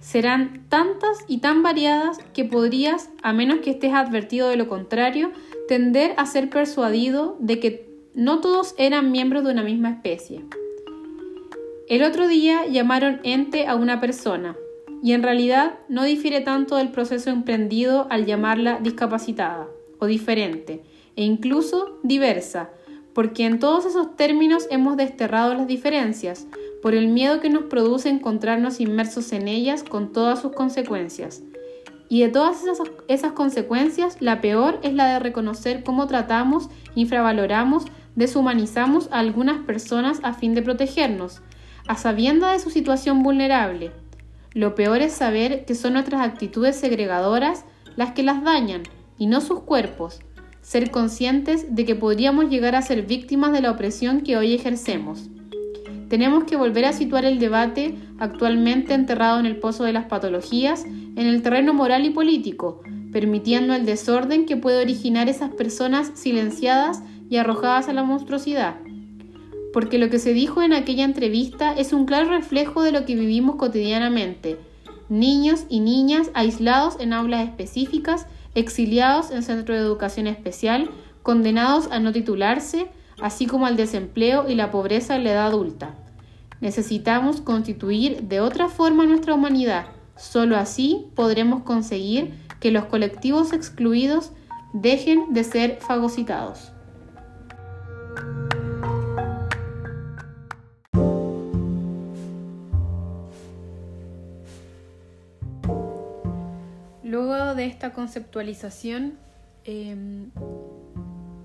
serán 0.00 0.64
tantas 0.68 1.18
y 1.28 1.38
tan 1.38 1.62
variadas 1.62 2.18
que 2.34 2.44
podrías, 2.44 3.10
a 3.22 3.32
menos 3.32 3.60
que 3.60 3.70
estés 3.70 3.92
advertido 3.92 4.48
de 4.48 4.56
lo 4.56 4.68
contrario, 4.68 5.32
tender 5.68 6.14
a 6.16 6.26
ser 6.26 6.50
persuadido 6.50 7.36
de 7.38 7.60
que 7.60 7.90
no 8.14 8.40
todos 8.40 8.74
eran 8.76 9.12
miembros 9.12 9.44
de 9.44 9.52
una 9.52 9.62
misma 9.62 9.90
especie. 9.90 10.42
El 11.88 12.02
otro 12.02 12.28
día 12.28 12.66
llamaron 12.66 13.20
ente 13.24 13.66
a 13.66 13.74
una 13.74 14.00
persona, 14.00 14.56
y 15.02 15.12
en 15.12 15.22
realidad 15.22 15.74
no 15.88 16.04
difiere 16.04 16.40
tanto 16.40 16.76
del 16.76 16.90
proceso 16.90 17.30
emprendido 17.30 18.06
al 18.10 18.26
llamarla 18.26 18.78
discapacitada 18.80 19.66
o 19.98 20.06
diferente, 20.06 20.82
e 21.16 21.24
incluso 21.24 21.98
diversa, 22.02 22.70
porque 23.12 23.44
en 23.44 23.58
todos 23.58 23.86
esos 23.86 24.16
términos 24.16 24.66
hemos 24.70 24.96
desterrado 24.96 25.54
las 25.54 25.66
diferencias, 25.66 26.46
por 26.82 26.94
el 26.94 27.08
miedo 27.08 27.40
que 27.40 27.50
nos 27.50 27.64
produce 27.64 28.08
encontrarnos 28.08 28.80
inmersos 28.80 29.32
en 29.32 29.48
ellas 29.48 29.82
con 29.82 30.12
todas 30.12 30.40
sus 30.40 30.52
consecuencias. 30.52 31.42
Y 32.08 32.22
de 32.22 32.28
todas 32.28 32.64
esas, 33.06 33.32
consecuencias, 33.32 34.16
la 34.20 34.40
peor 34.40 34.80
es 34.82 34.94
la 34.94 35.06
de 35.12 35.18
reconocer 35.20 35.84
cómo 35.84 36.06
tratamos, 36.08 36.68
infravaloramos, 36.96 37.84
deshumanizamos 38.16 39.08
a 39.12 39.20
algunas 39.20 39.64
personas 39.64 40.18
a 40.24 40.34
fin 40.34 40.54
de 40.54 40.62
protegernos, 40.62 41.40
a 41.86 41.96
sabienda 41.96 42.50
de 42.52 42.58
su 42.58 42.70
situación 42.70 43.22
vulnerable. 43.22 43.92
Lo 44.52 44.74
peor 44.74 45.00
es 45.00 45.12
saber 45.12 45.64
que 45.64 45.74
son 45.74 45.92
nuestras 45.92 46.22
actitudes 46.22 46.76
segregadoras 46.76 47.64
las 47.96 48.12
que 48.12 48.22
las 48.22 48.42
dañan, 48.42 48.82
y 49.16 49.26
no 49.26 49.40
sus 49.40 49.60
cuerpos, 49.60 50.20
ser 50.62 50.90
conscientes 50.90 51.74
de 51.74 51.84
que 51.84 51.94
podríamos 51.94 52.48
llegar 52.48 52.74
a 52.74 52.82
ser 52.82 53.02
víctimas 53.02 53.52
de 53.52 53.60
la 53.60 53.70
opresión 53.70 54.22
que 54.22 54.36
hoy 54.36 54.54
ejercemos. 54.54 55.28
Tenemos 56.08 56.44
que 56.44 56.56
volver 56.56 56.84
a 56.86 56.92
situar 56.92 57.24
el 57.24 57.38
debate 57.38 57.94
actualmente 58.18 58.94
enterrado 58.94 59.38
en 59.38 59.46
el 59.46 59.58
pozo 59.58 59.84
de 59.84 59.92
las 59.92 60.06
patologías 60.06 60.84
en 60.84 61.18
el 61.26 61.42
terreno 61.42 61.72
moral 61.72 62.04
y 62.04 62.10
político, 62.10 62.82
permitiendo 63.12 63.74
el 63.74 63.86
desorden 63.86 64.46
que 64.46 64.56
puede 64.56 64.82
originar 64.82 65.28
esas 65.28 65.50
personas 65.50 66.10
silenciadas 66.14 67.02
y 67.28 67.36
arrojadas 67.36 67.88
a 67.88 67.92
la 67.92 68.02
monstruosidad. 68.02 68.76
Porque 69.72 69.98
lo 69.98 70.10
que 70.10 70.18
se 70.18 70.32
dijo 70.32 70.62
en 70.62 70.72
aquella 70.72 71.04
entrevista 71.04 71.72
es 71.72 71.92
un 71.92 72.06
claro 72.06 72.30
reflejo 72.30 72.82
de 72.82 72.92
lo 72.92 73.04
que 73.04 73.14
vivimos 73.14 73.56
cotidianamente. 73.56 74.58
Niños 75.08 75.64
y 75.68 75.80
niñas 75.80 76.30
aislados 76.34 76.96
en 77.00 77.12
aulas 77.12 77.48
específicas 77.48 78.26
exiliados 78.54 79.30
en 79.30 79.42
centros 79.42 79.78
de 79.78 79.84
educación 79.84 80.26
especial, 80.26 80.90
condenados 81.22 81.88
a 81.90 82.00
no 82.00 82.12
titularse, 82.12 82.88
así 83.20 83.46
como 83.46 83.66
al 83.66 83.76
desempleo 83.76 84.48
y 84.48 84.54
la 84.54 84.70
pobreza 84.70 85.16
en 85.16 85.24
la 85.24 85.32
edad 85.32 85.46
adulta. 85.46 85.94
Necesitamos 86.60 87.40
constituir 87.40 88.22
de 88.22 88.40
otra 88.40 88.68
forma 88.68 89.06
nuestra 89.06 89.34
humanidad. 89.34 89.86
Solo 90.16 90.56
así 90.56 91.06
podremos 91.14 91.62
conseguir 91.62 92.34
que 92.60 92.70
los 92.70 92.84
colectivos 92.86 93.52
excluidos 93.52 94.32
dejen 94.72 95.32
de 95.32 95.44
ser 95.44 95.78
fagocitados. 95.80 96.69
Luego 107.10 107.56
de 107.56 107.66
esta 107.66 107.92
conceptualización 107.92 109.18
em, 109.64 110.30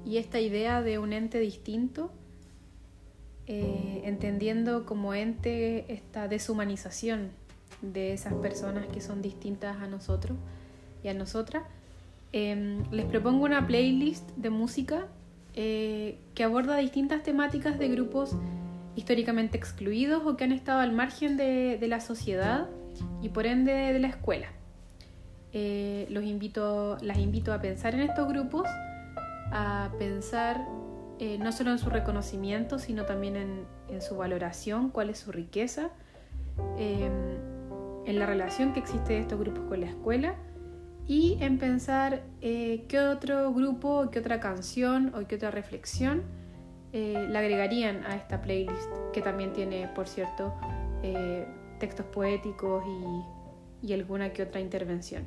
y 0.05 0.17
esta 0.17 0.39
idea 0.39 0.83
de 0.83 0.99
un 0.99 1.11
ente 1.11 1.39
distinto, 1.39 2.11
eh, 3.47 4.01
entendiendo 4.03 4.85
como 4.85 5.15
ente 5.15 5.91
esta 5.91 6.27
deshumanización 6.27 7.31
de 7.81 8.13
esas 8.13 8.35
personas 8.35 8.85
que 8.85 9.01
son 9.01 9.23
distintas 9.23 9.77
a 9.77 9.87
nosotros 9.87 10.37
y 11.03 11.07
a 11.07 11.15
nosotras, 11.15 11.63
em, 12.31 12.83
les 12.91 13.05
propongo 13.07 13.43
una 13.43 13.65
playlist 13.65 14.29
de 14.35 14.51
música 14.51 15.07
eh, 15.55 16.19
que 16.35 16.43
aborda 16.43 16.77
distintas 16.77 17.23
temáticas 17.23 17.79
de 17.79 17.89
grupos 17.89 18.35
históricamente 18.95 19.57
excluidos 19.57 20.27
o 20.27 20.37
que 20.37 20.43
han 20.43 20.51
estado 20.51 20.81
al 20.81 20.91
margen 20.91 21.37
de 21.37 21.87
la 21.87 22.01
sociedad 22.01 22.69
y 23.23 23.29
por 23.29 23.47
ende 23.47 23.71
de 23.71 23.97
la 23.97 24.09
escuela. 24.09 24.49
Eh, 25.57 26.05
los 26.09 26.25
invito, 26.25 26.97
las 27.01 27.17
invito 27.17 27.53
a 27.53 27.61
pensar 27.61 27.95
en 27.95 28.01
estos 28.01 28.27
grupos, 28.27 28.67
a 29.53 29.89
pensar 29.97 30.67
eh, 31.17 31.37
no 31.37 31.53
solo 31.53 31.71
en 31.71 31.79
su 31.79 31.89
reconocimiento, 31.89 32.77
sino 32.77 33.05
también 33.05 33.37
en, 33.37 34.01
su 34.01 34.17
valoración, 34.17 34.89
cuál 34.89 35.09
es 35.09 35.19
su 35.19 35.31
riqueza, 35.31 35.91
em, 36.77 37.37
en 38.05 38.19
la 38.19 38.25
relación 38.25 38.73
que 38.73 38.81
existe 38.81 39.13
de 39.13 39.19
estos 39.19 39.39
grupos 39.39 39.63
con 39.69 39.79
la 39.79 39.85
escuela 39.85 40.35
y 41.07 41.37
en 41.39 41.57
pensar 41.57 42.23
eh, 42.41 42.83
qué 42.89 42.99
otro 42.99 43.53
grupo, 43.53 44.09
qué 44.11 44.19
otra 44.19 44.41
canción 44.41 45.13
o 45.15 45.25
qué 45.25 45.35
otra 45.35 45.51
reflexión 45.51 46.23
le 46.91 47.37
agregarían 47.37 48.05
a 48.05 48.15
esta 48.15 48.41
playlist, 48.41 48.89
que 49.11 49.21
también 49.21 49.51
tiene, 49.51 49.89
por 49.89 50.07
cierto, 50.07 50.53
textos 51.77 52.05
poéticos 52.05 52.85
y 52.87 53.34
y 53.85 53.93
alguna 53.93 54.33
que 54.33 54.43
otra 54.43 54.59
intervención. 54.59 55.25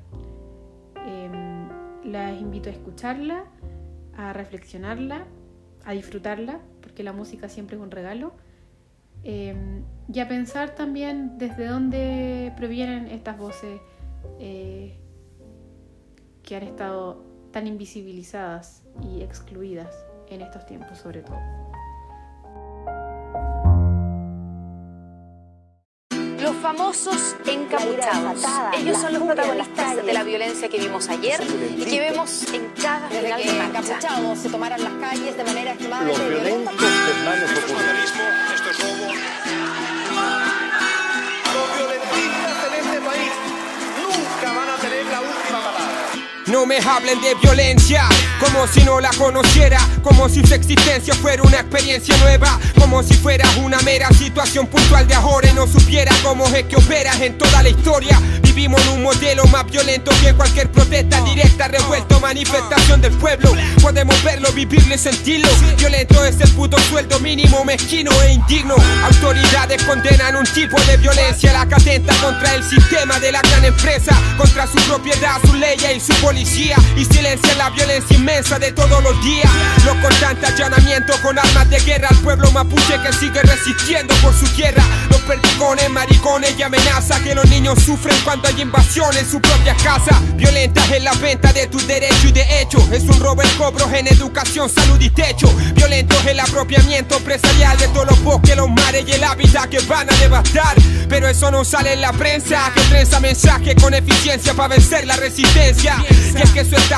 Em, 1.07 1.69
las 2.05 2.41
invito 2.41 2.69
a 2.69 2.73
escucharla, 2.73 3.45
a 4.17 4.33
reflexionarla, 4.33 5.27
a 5.85 5.93
disfrutarla, 5.93 6.61
porque 6.81 7.03
la 7.03 7.13
música 7.13 7.49
siempre 7.49 7.77
es 7.77 7.83
un 7.83 7.91
regalo, 7.91 8.33
em, 9.23 9.85
y 10.13 10.21
a 10.21 10.29
pensar 10.29 10.75
también 10.75 11.39
desde 11.39 11.67
dónde 11.67 12.53
provienen 12.57 13.07
estas 13.07 13.39
voces 13.39 13.81
eh, 14.41 14.97
que 16.43 16.57
han 16.57 16.63
estado 16.65 17.25
tan 17.53 17.67
invisibilizadas 17.67 18.83
y 19.03 19.23
excluidas 19.23 19.95
en 20.29 20.41
estos 20.43 20.67
tiempos 20.67 20.99
sobre 20.99 21.23
todo. 21.23 21.68
Famosos 26.59 27.37
encapuchados. 27.47 28.43
Ellos 28.79 28.99
son 28.99 29.13
los 29.13 29.23
protagonistas 29.23 30.05
de 30.05 30.13
la 30.13 30.23
violencia 30.23 30.69
que 30.69 30.79
vimos 30.79 31.09
ayer 31.09 31.41
y 31.77 31.85
que 31.85 32.01
vemos 32.01 32.53
en 32.53 32.69
cada 32.81 33.09
final 33.09 33.43
de 33.43 33.53
marcha. 33.53 33.79
encapuchados 33.81 34.39
se 34.39 34.49
tomaron 34.49 34.83
las 34.83 34.93
calles 34.95 35.37
de 35.37 35.45
manera 35.45 35.71
extremadamente. 35.73 36.23
Esto 36.23 36.71
es 37.11 37.75
vandalismo, 37.75 38.23
esto 38.55 38.71
es 38.71 38.79
robo. 38.79 39.13
Los 41.55 41.79
violentistas 41.79 42.57
en 42.67 42.75
este 42.87 43.01
país 43.01 43.33
nunca 44.03 44.53
van 44.53 44.69
a 44.69 44.77
tener 44.77 45.07
la 45.07 45.21
última 45.21 45.59
palabra. 45.65 45.88
No 46.49 46.65
me 46.65 46.79
hablen 46.79 47.21
de 47.21 47.35
violencia, 47.35 48.09
como 48.41 48.67
si 48.67 48.83
no 48.83 49.01
la 49.01 49.11
conociera, 49.11 49.79
como 50.03 50.31
si 50.31 50.43
su 50.47 50.55
existencia 50.55 51.13
fuera 51.15 51.43
una 51.43 51.61
experiencia 51.61 52.17
nueva, 52.19 52.59
como 52.79 53.03
si 53.03 53.13
fuera 53.15 53.45
una 53.63 53.79
mera 53.83 54.09
situación 54.09 54.67
puntual 54.67 55.07
de 55.07 55.15
ahora 55.15 55.51
y 55.51 55.53
no 55.53 55.67
supiera 55.67 56.11
cómo 56.23 56.47
es 56.47 56.65
que 56.65 56.77
operas 56.77 57.21
en 57.21 57.37
toda 57.37 57.63
la 57.63 57.69
historia. 57.69 58.19
Vivimos 58.59 58.83
en 58.87 58.89
un 58.95 59.03
modelo 59.05 59.45
más 59.53 59.65
violento 59.71 60.11
que 60.21 60.35
cualquier 60.35 60.73
protesta 60.73 61.21
directa, 61.21 61.69
revuelto 61.69 62.19
manifestación 62.19 63.01
del 63.01 63.13
pueblo. 63.13 63.53
Podemos 63.81 64.21
verlo, 64.25 64.51
vivirlo 64.51 64.97
y 64.97 64.99
sentirlo. 64.99 65.49
Violento 65.77 66.25
es 66.25 66.41
el 66.41 66.51
puto 66.55 66.77
sueldo 66.91 67.21
mínimo, 67.21 67.65
mezquino 67.65 68.11
e 68.21 68.33
indigno. 68.33 68.75
Autoridades 69.05 69.81
condenan 69.85 70.35
un 70.35 70.45
tipo 70.45 70.77
de 70.89 70.97
violencia, 70.97 71.53
la 71.53 71.69
que 71.69 71.77
atenta 71.77 72.13
contra 72.17 72.57
el 72.57 72.65
sistema 72.65 73.21
de 73.21 73.31
la 73.31 73.43
gran 73.43 73.65
empresa, 73.65 74.21
contra 74.37 74.67
su 74.67 74.79
propiedad, 74.89 75.37
su 75.47 75.55
ley 75.55 75.79
y 75.97 76.01
su 76.01 76.13
policía. 76.15 76.75
Y 76.97 77.05
silencia 77.05 77.55
la 77.55 77.71
violencia 77.71 78.17
inmensa 78.17 78.59
de 78.59 78.73
todos 78.73 79.01
los 79.05 79.23
días. 79.23 79.53
Los 79.85 79.95
constantes 79.99 80.51
allanamientos 80.51 81.17
con 81.19 81.39
armas 81.39 81.71
de 81.71 81.79
guerra 81.79 82.09
al 82.11 82.19
pueblo 82.19 82.51
mapuche 82.51 83.01
que 83.07 83.13
sigue 83.13 83.41
resistiendo 83.41 84.13
por 84.17 84.35
su 84.35 84.49
tierra. 84.57 84.83
Los 85.11 85.21
perdigones, 85.21 85.89
maricones 85.91 86.59
y 86.59 86.63
amenaza 86.65 87.23
que 87.23 87.37
los 87.37 87.49
niños 87.49 87.81
sufren 87.85 88.17
cuando 88.25 88.48
hay 88.49 88.63
invasión 88.63 89.15
en 89.17 89.29
su 89.29 89.41
propia 89.41 89.75
casa. 89.75 90.21
Violentas 90.35 90.91
en 90.91 91.05
la 91.05 91.13
venta 91.15 91.53
de 91.53 91.67
tus 91.67 91.87
derechos 91.87 92.25
y 92.25 92.33
de 92.33 92.61
hecho 92.61 92.79
es 92.93 93.03
un 93.03 93.21
robo 93.21 93.43
el 93.43 93.51
cobro 93.57 93.91
en 93.93 94.07
educación, 94.07 94.71
salud 94.71 95.01
y 95.01 95.11
techo. 95.11 95.53
Violentos 95.75 96.25
el 96.27 96.41
apropiamiento 96.41 97.17
empresarial 97.17 97.77
de 97.79 97.89
todos 97.89 98.07
los 98.07 98.23
bosques, 98.23 98.57
los 98.57 98.71
mares 98.71 99.05
y 99.07 99.13
el 99.13 99.25
hábitat 99.25 99.69
que 99.69 99.81
van 99.81 100.11
a 100.11 100.17
devastar. 100.17 100.77
Pero 101.09 101.29
eso 101.29 101.51
no 101.51 101.65
sale 101.65 101.93
en 101.93 102.01
la 102.01 102.13
prensa, 102.13 102.73
que 102.75 102.81
prensa 102.83 103.21
mensaje 103.21 103.75
con 103.77 103.95
eficiencia 103.95 104.55
para 104.55 104.75
vencer 104.75 105.07
la 105.07 105.17
resistencia. 105.17 105.97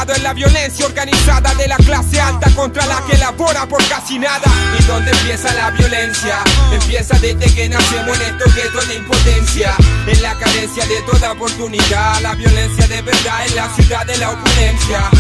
Es 0.08 0.22
la 0.22 0.32
violencia 0.32 0.86
organizada 0.86 1.54
de 1.54 1.68
la 1.68 1.76
clase 1.76 2.18
alta 2.20 2.50
contra 2.54 2.86
la 2.86 3.02
que 3.06 3.18
labora 3.18 3.66
por 3.66 3.86
casi 3.86 4.18
nada. 4.18 4.46
¿Y 4.78 4.82
dónde 4.84 5.10
empieza 5.10 5.52
la 5.54 5.70
violencia? 5.70 6.38
Empieza 6.72 7.18
desde 7.18 7.54
que 7.54 7.68
nacemos 7.68 8.16
en 8.18 8.34
estos 8.34 8.54
guetos 8.54 8.88
de 8.88 8.94
impotencia. 8.94 9.74
En 10.06 10.22
la 10.22 10.34
carencia 10.36 10.86
de 10.86 11.02
toda 11.02 11.32
oportunidad, 11.32 12.20
la 12.22 12.34
violencia 12.34 12.86
de 12.88 13.02
verdad 13.02 13.46
en 13.46 13.56
la 13.56 13.68
ciudad 13.74 14.06
de 14.06 14.16
la 14.16 14.30
opulencia. 14.30 15.10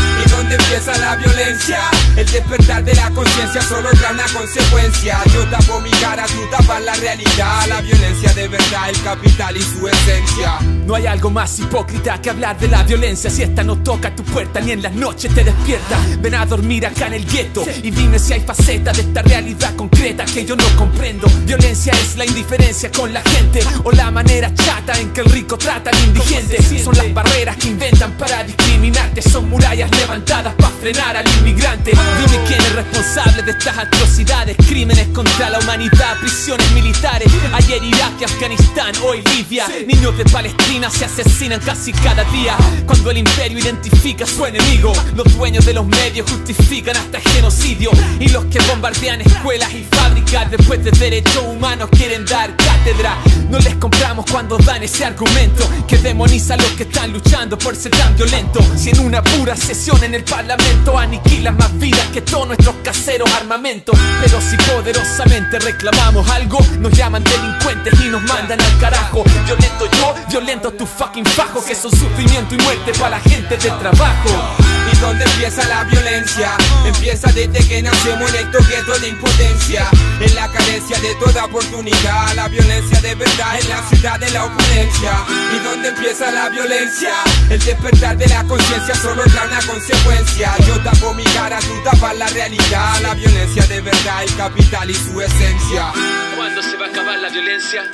¿Y 0.40 0.42
dónde 0.42 0.54
empieza 0.54 0.96
la 0.96 1.16
violencia? 1.16 1.78
El 2.16 2.24
despertar 2.24 2.82
de 2.82 2.94
la 2.94 3.10
conciencia 3.10 3.60
solo 3.60 3.90
trae 3.90 4.14
una 4.14 4.24
consecuencia. 4.32 5.18
Yo 5.34 5.44
tapo 5.48 5.80
mi 5.80 5.90
cara, 5.90 6.24
tú 6.24 6.40
tapas 6.50 6.82
la 6.82 6.94
realidad. 6.94 7.66
La 7.68 7.82
violencia 7.82 8.32
de 8.32 8.48
verdad, 8.48 8.88
el 8.88 9.02
capital 9.02 9.54
y 9.58 9.62
su 9.62 9.86
esencia. 9.86 10.58
No 10.86 10.94
hay 10.94 11.06
algo 11.06 11.30
más 11.30 11.58
hipócrita 11.58 12.20
que 12.22 12.30
hablar 12.30 12.58
de 12.58 12.68
la 12.68 12.82
violencia 12.84 13.30
si 13.30 13.42
esta 13.42 13.62
no 13.62 13.82
toca 13.82 14.16
tu 14.16 14.24
puerta 14.24 14.60
ni 14.60 14.72
en 14.72 14.82
las 14.82 14.94
noches 14.94 15.32
te 15.34 15.44
despierta. 15.44 15.98
Ven 16.20 16.34
a 16.34 16.46
dormir 16.46 16.86
acá 16.86 17.08
en 17.08 17.14
el 17.14 17.26
gueto 17.26 17.62
y 17.82 17.90
dime 17.90 18.18
si 18.18 18.32
hay 18.32 18.40
facetas 18.40 18.96
de 18.96 19.02
esta 19.02 19.20
realidad 19.20 19.76
concreta 19.76 20.24
que 20.24 20.46
yo 20.46 20.56
no 20.56 20.64
comprendo. 20.76 21.28
Violencia 21.44 21.92
es 21.92 22.16
la 22.16 22.24
indiferencia 22.24 22.90
con 22.90 23.12
la 23.12 23.20
gente 23.20 23.60
o 23.84 23.92
la 23.92 24.10
manera 24.10 24.52
chata 24.54 24.98
en 24.98 25.12
que 25.12 25.20
el 25.20 25.26
rico 25.26 25.58
trata 25.58 25.90
al 25.90 25.98
indigente. 26.02 26.62
Son 26.82 26.96
las 26.96 27.12
barreras 27.12 27.56
que 27.56 27.68
inventan 27.68 28.12
para 28.12 28.42
discriminarte, 28.42 29.20
son 29.20 29.48
murallas 29.50 29.90
levantadas 29.90 30.29
para 30.30 30.70
frenar 30.80 31.16
al 31.16 31.28
inmigrante. 31.38 31.90
Dime 31.90 32.44
quién 32.46 32.60
es 32.60 32.72
responsable 32.72 33.42
de 33.42 33.50
estas 33.50 33.76
atrocidades, 33.76 34.56
crímenes 34.68 35.08
contra 35.08 35.50
la 35.50 35.58
humanidad, 35.58 36.16
prisiones 36.20 36.70
militares. 36.70 37.30
Ayer 37.52 37.82
Irak 37.82 38.12
y 38.20 38.24
Afganistán, 38.24 38.92
hoy 39.04 39.22
Libia. 39.34 39.66
Niños 39.86 40.16
de 40.16 40.24
Palestina 40.26 40.88
se 40.88 41.04
asesinan 41.04 41.60
casi 41.60 41.92
cada 41.92 42.22
día. 42.24 42.56
Cuando 42.86 43.10
el 43.10 43.18
imperio 43.18 43.58
identifica 43.58 44.24
a 44.24 44.26
su 44.26 44.46
enemigo, 44.46 44.92
los 45.16 45.36
dueños 45.36 45.66
de 45.66 45.74
los 45.74 45.86
medios 45.86 46.30
justifican 46.30 46.96
hasta 46.96 47.18
el 47.18 47.24
genocidio. 47.24 47.90
Y 48.20 48.28
los 48.28 48.44
que 48.46 48.60
bombardean 48.60 49.20
escuelas 49.20 49.72
y 49.74 49.84
fábricas 49.84 50.50
después 50.50 50.82
de 50.84 50.92
derechos 50.92 51.42
humanos 51.44 51.88
quieren 51.90 52.24
dar 52.24 52.54
cátedra. 52.56 53.16
No 53.50 53.58
les 53.58 53.74
compramos 53.74 54.24
cuando 54.30 54.56
dan 54.58 54.82
ese 54.82 55.04
argumento 55.04 55.68
que 55.88 55.98
demoniza 55.98 56.54
a 56.54 56.56
los 56.56 56.70
que 56.72 56.84
están 56.84 57.12
luchando 57.12 57.58
por 57.58 57.74
ser 57.74 57.90
tan 57.92 58.16
violentos. 58.16 58.64
Si 58.76 58.90
en 58.90 59.00
una 59.00 59.22
pura 59.22 59.56
sesión 59.56 60.02
en 60.04 60.14
el 60.14 60.19
parlamento 60.22 60.98
aniquilan 60.98 61.56
más 61.56 61.76
vidas 61.78 62.06
que 62.12 62.20
todos 62.20 62.48
nuestros 62.48 62.74
caseros 62.82 63.30
armamentos. 63.34 63.98
Pero 64.22 64.40
si 64.40 64.56
poderosamente 64.56 65.58
reclamamos 65.58 66.28
algo, 66.30 66.58
nos 66.78 66.92
llaman 66.92 67.24
delincuentes 67.24 68.00
y 68.00 68.08
nos 68.08 68.22
mandan 68.22 68.60
al 68.60 68.78
carajo. 68.78 69.24
Violento 69.46 69.86
yo, 69.98 70.14
violento 70.28 70.70
tu 70.72 70.86
fucking 70.86 71.24
fajo, 71.24 71.64
que 71.64 71.74
son 71.74 71.90
sufrimiento 71.90 72.54
y 72.54 72.58
muerte 72.58 72.92
para 72.92 73.10
la 73.10 73.20
gente 73.20 73.56
de 73.56 73.70
trabajo. 73.70 74.79
¿Y 75.00 75.02
dónde 75.02 75.24
empieza 75.24 75.66
la 75.66 75.84
violencia? 75.84 76.50
Empieza 76.84 77.32
desde 77.32 77.66
que 77.66 77.80
nacemos 77.80 78.34
en 78.34 78.44
estos 78.44 78.68
guetos 78.68 79.00
de 79.00 79.08
impotencia 79.08 79.88
En 80.20 80.34
la 80.34 80.46
carencia 80.52 80.98
de 81.00 81.14
toda 81.14 81.46
oportunidad 81.46 82.34
La 82.34 82.48
violencia 82.48 83.00
de 83.00 83.14
verdad 83.14 83.60
en 83.62 83.68
la 83.70 83.82
ciudad 83.88 84.20
de 84.20 84.30
la 84.30 84.44
opulencia 84.44 85.12
¿Y 85.56 85.64
dónde 85.64 85.88
empieza 85.88 86.30
la 86.30 86.50
violencia? 86.50 87.14
El 87.48 87.64
despertar 87.64 88.18
de 88.18 88.28
la 88.28 88.44
conciencia 88.44 88.94
solo 88.94 89.22
trae 89.24 89.48
una 89.48 89.62
consecuencia 89.62 90.54
Yo 90.66 90.78
tapo 90.82 91.14
mi 91.14 91.24
cara, 91.24 91.60
tú 91.60 91.82
tapas 91.82 92.18
la 92.18 92.28
realidad 92.28 93.00
La 93.00 93.14
violencia 93.14 93.66
de 93.68 93.80
verdad, 93.80 94.22
el 94.22 94.36
capital 94.36 94.90
y 94.90 94.94
su 94.94 95.18
esencia 95.18 95.92
¿Cuándo 96.36 96.62
se 96.62 96.76
va 96.76 96.84
a 96.84 96.88
acabar 96.90 97.18
la 97.20 97.30
violencia? 97.30 97.84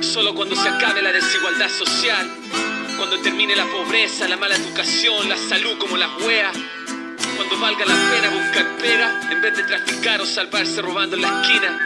Solo 0.00 0.34
cuando 0.34 0.56
se 0.56 0.68
acabe 0.68 1.02
la 1.02 1.12
desigualdad 1.12 1.68
social 1.68 2.28
cuando 2.96 3.18
termine 3.20 3.54
la 3.54 3.66
pobreza, 3.66 4.28
la 4.28 4.36
mala 4.36 4.56
educación, 4.56 5.28
la 5.28 5.36
salud 5.36 5.76
como 5.78 5.96
las 5.96 6.10
weas. 6.22 6.56
Cuando 7.36 7.58
valga 7.58 7.84
la 7.84 7.94
pena 8.10 8.30
buscar 8.30 8.76
pega 8.78 9.20
en 9.30 9.42
vez 9.42 9.56
de 9.56 9.62
traficar 9.64 10.20
o 10.20 10.26
salvarse 10.26 10.80
robando 10.82 11.16
en 11.16 11.22
la 11.22 11.42
esquina. 11.42 11.78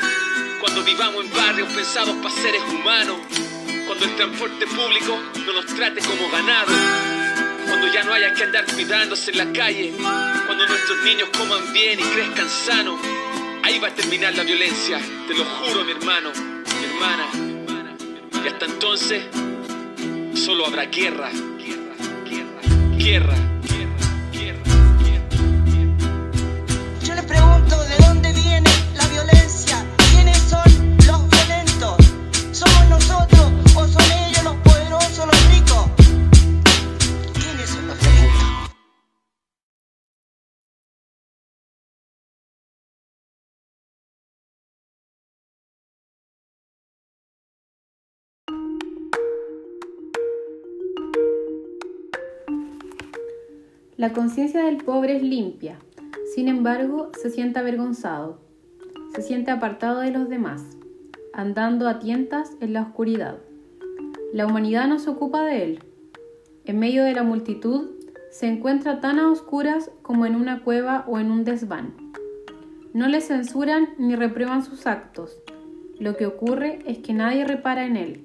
Cuando 0.60 0.82
vivamos 0.84 1.24
en 1.24 1.32
barrios 1.32 1.68
pensados 1.72 2.14
para 2.22 2.34
seres 2.34 2.62
humanos. 2.62 3.16
Cuando 3.86 4.04
el 4.04 4.16
transporte 4.16 4.66
público 4.66 5.18
no 5.46 5.52
nos 5.52 5.66
trate 5.66 6.00
como 6.00 6.30
ganado. 6.30 6.72
Cuando 7.66 7.92
ya 7.92 8.04
no 8.04 8.14
haya 8.14 8.32
que 8.34 8.44
andar 8.44 8.64
cuidándose 8.66 9.32
en 9.32 9.38
la 9.38 9.52
calle. 9.52 9.92
Cuando 10.46 10.66
nuestros 10.66 11.02
niños 11.02 11.28
coman 11.36 11.72
bien 11.72 11.98
y 11.98 12.02
crezcan 12.02 12.48
sanos. 12.48 13.00
Ahí 13.62 13.78
va 13.78 13.88
a 13.88 13.94
terminar 13.94 14.34
la 14.34 14.42
violencia, 14.42 14.98
te 15.28 15.34
lo 15.34 15.44
juro 15.44 15.84
mi 15.84 15.92
hermano, 15.92 16.32
mi 16.32 16.84
hermana. 16.86 17.26
Y 18.42 18.48
hasta 18.48 18.64
entonces 18.64 19.22
solo 20.40 20.64
habrá 20.64 20.86
guerra, 20.86 21.28
guerra, 21.58 21.94
guerra, 22.24 22.62
guerra, 22.96 23.34
guerra, 23.62 23.94
guerra. 24.32 24.62
Yo 27.04 27.14
les 27.14 27.24
pregunto 27.26 27.59
La 54.00 54.14
conciencia 54.14 54.64
del 54.64 54.78
pobre 54.78 55.16
es 55.16 55.22
limpia, 55.22 55.78
sin 56.34 56.48
embargo, 56.48 57.10
se 57.20 57.28
siente 57.28 57.58
avergonzado, 57.58 58.40
se 59.14 59.20
siente 59.20 59.50
apartado 59.50 60.00
de 60.00 60.10
los 60.10 60.30
demás, 60.30 60.64
andando 61.34 61.86
a 61.86 61.98
tientas 61.98 62.56
en 62.62 62.72
la 62.72 62.80
oscuridad. 62.80 63.40
La 64.32 64.46
humanidad 64.46 64.88
no 64.88 64.98
se 64.98 65.10
ocupa 65.10 65.44
de 65.44 65.64
él. 65.64 65.84
En 66.64 66.78
medio 66.78 67.04
de 67.04 67.12
la 67.12 67.24
multitud, 67.24 67.90
se 68.30 68.46
encuentra 68.46 69.00
tan 69.00 69.18
a 69.18 69.30
oscuras 69.30 69.90
como 70.00 70.24
en 70.24 70.34
una 70.34 70.64
cueva 70.64 71.04
o 71.06 71.18
en 71.18 71.30
un 71.30 71.44
desván. 71.44 71.92
No 72.94 73.06
le 73.06 73.20
censuran 73.20 73.90
ni 73.98 74.16
reprueban 74.16 74.64
sus 74.64 74.86
actos. 74.86 75.42
Lo 75.98 76.16
que 76.16 76.24
ocurre 76.24 76.78
es 76.86 77.00
que 77.00 77.12
nadie 77.12 77.44
repara 77.44 77.84
en 77.84 77.98
él. 77.98 78.24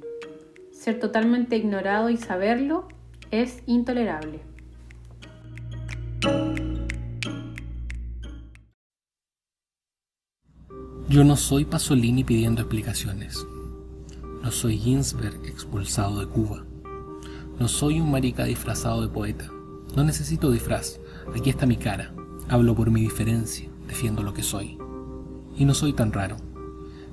Ser 0.72 1.02
totalmente 1.02 1.58
ignorado 1.58 2.10
y 2.10 2.16
saberlo 2.16 2.88
es 3.30 3.62
intolerable. 3.66 4.55
Yo 11.15 11.23
no 11.23 11.38
soy 11.38 11.63
Pasolini 11.63 12.25
pidiendo 12.25 12.62
explicaciones. 12.62 13.47
No 14.43 14.51
soy 14.51 14.78
Ginsberg 14.78 15.45
expulsado 15.45 16.19
de 16.19 16.28
Cuba. 16.28 16.65
No 17.58 17.69
soy 17.69 18.01
un 18.01 18.12
marica 18.12 18.43
disfrazado 18.43 19.01
de 19.01 19.08
poeta. 19.08 19.49
No 19.95 20.04
necesito 20.04 20.51
disfraz. 20.51 20.99
Aquí 21.34 21.49
está 21.49 21.65
mi 21.65 21.78
cara. 21.78 22.13
Hablo 22.49 22.75
por 22.75 22.91
mi 22.91 22.99
diferencia. 22.99 23.69
Defiendo 23.88 24.23
lo 24.23 24.34
que 24.34 24.43
soy. 24.43 24.78
Y 25.56 25.63
no 25.63 25.73
soy 25.73 25.93
tan 25.93 26.12
raro. 26.12 26.36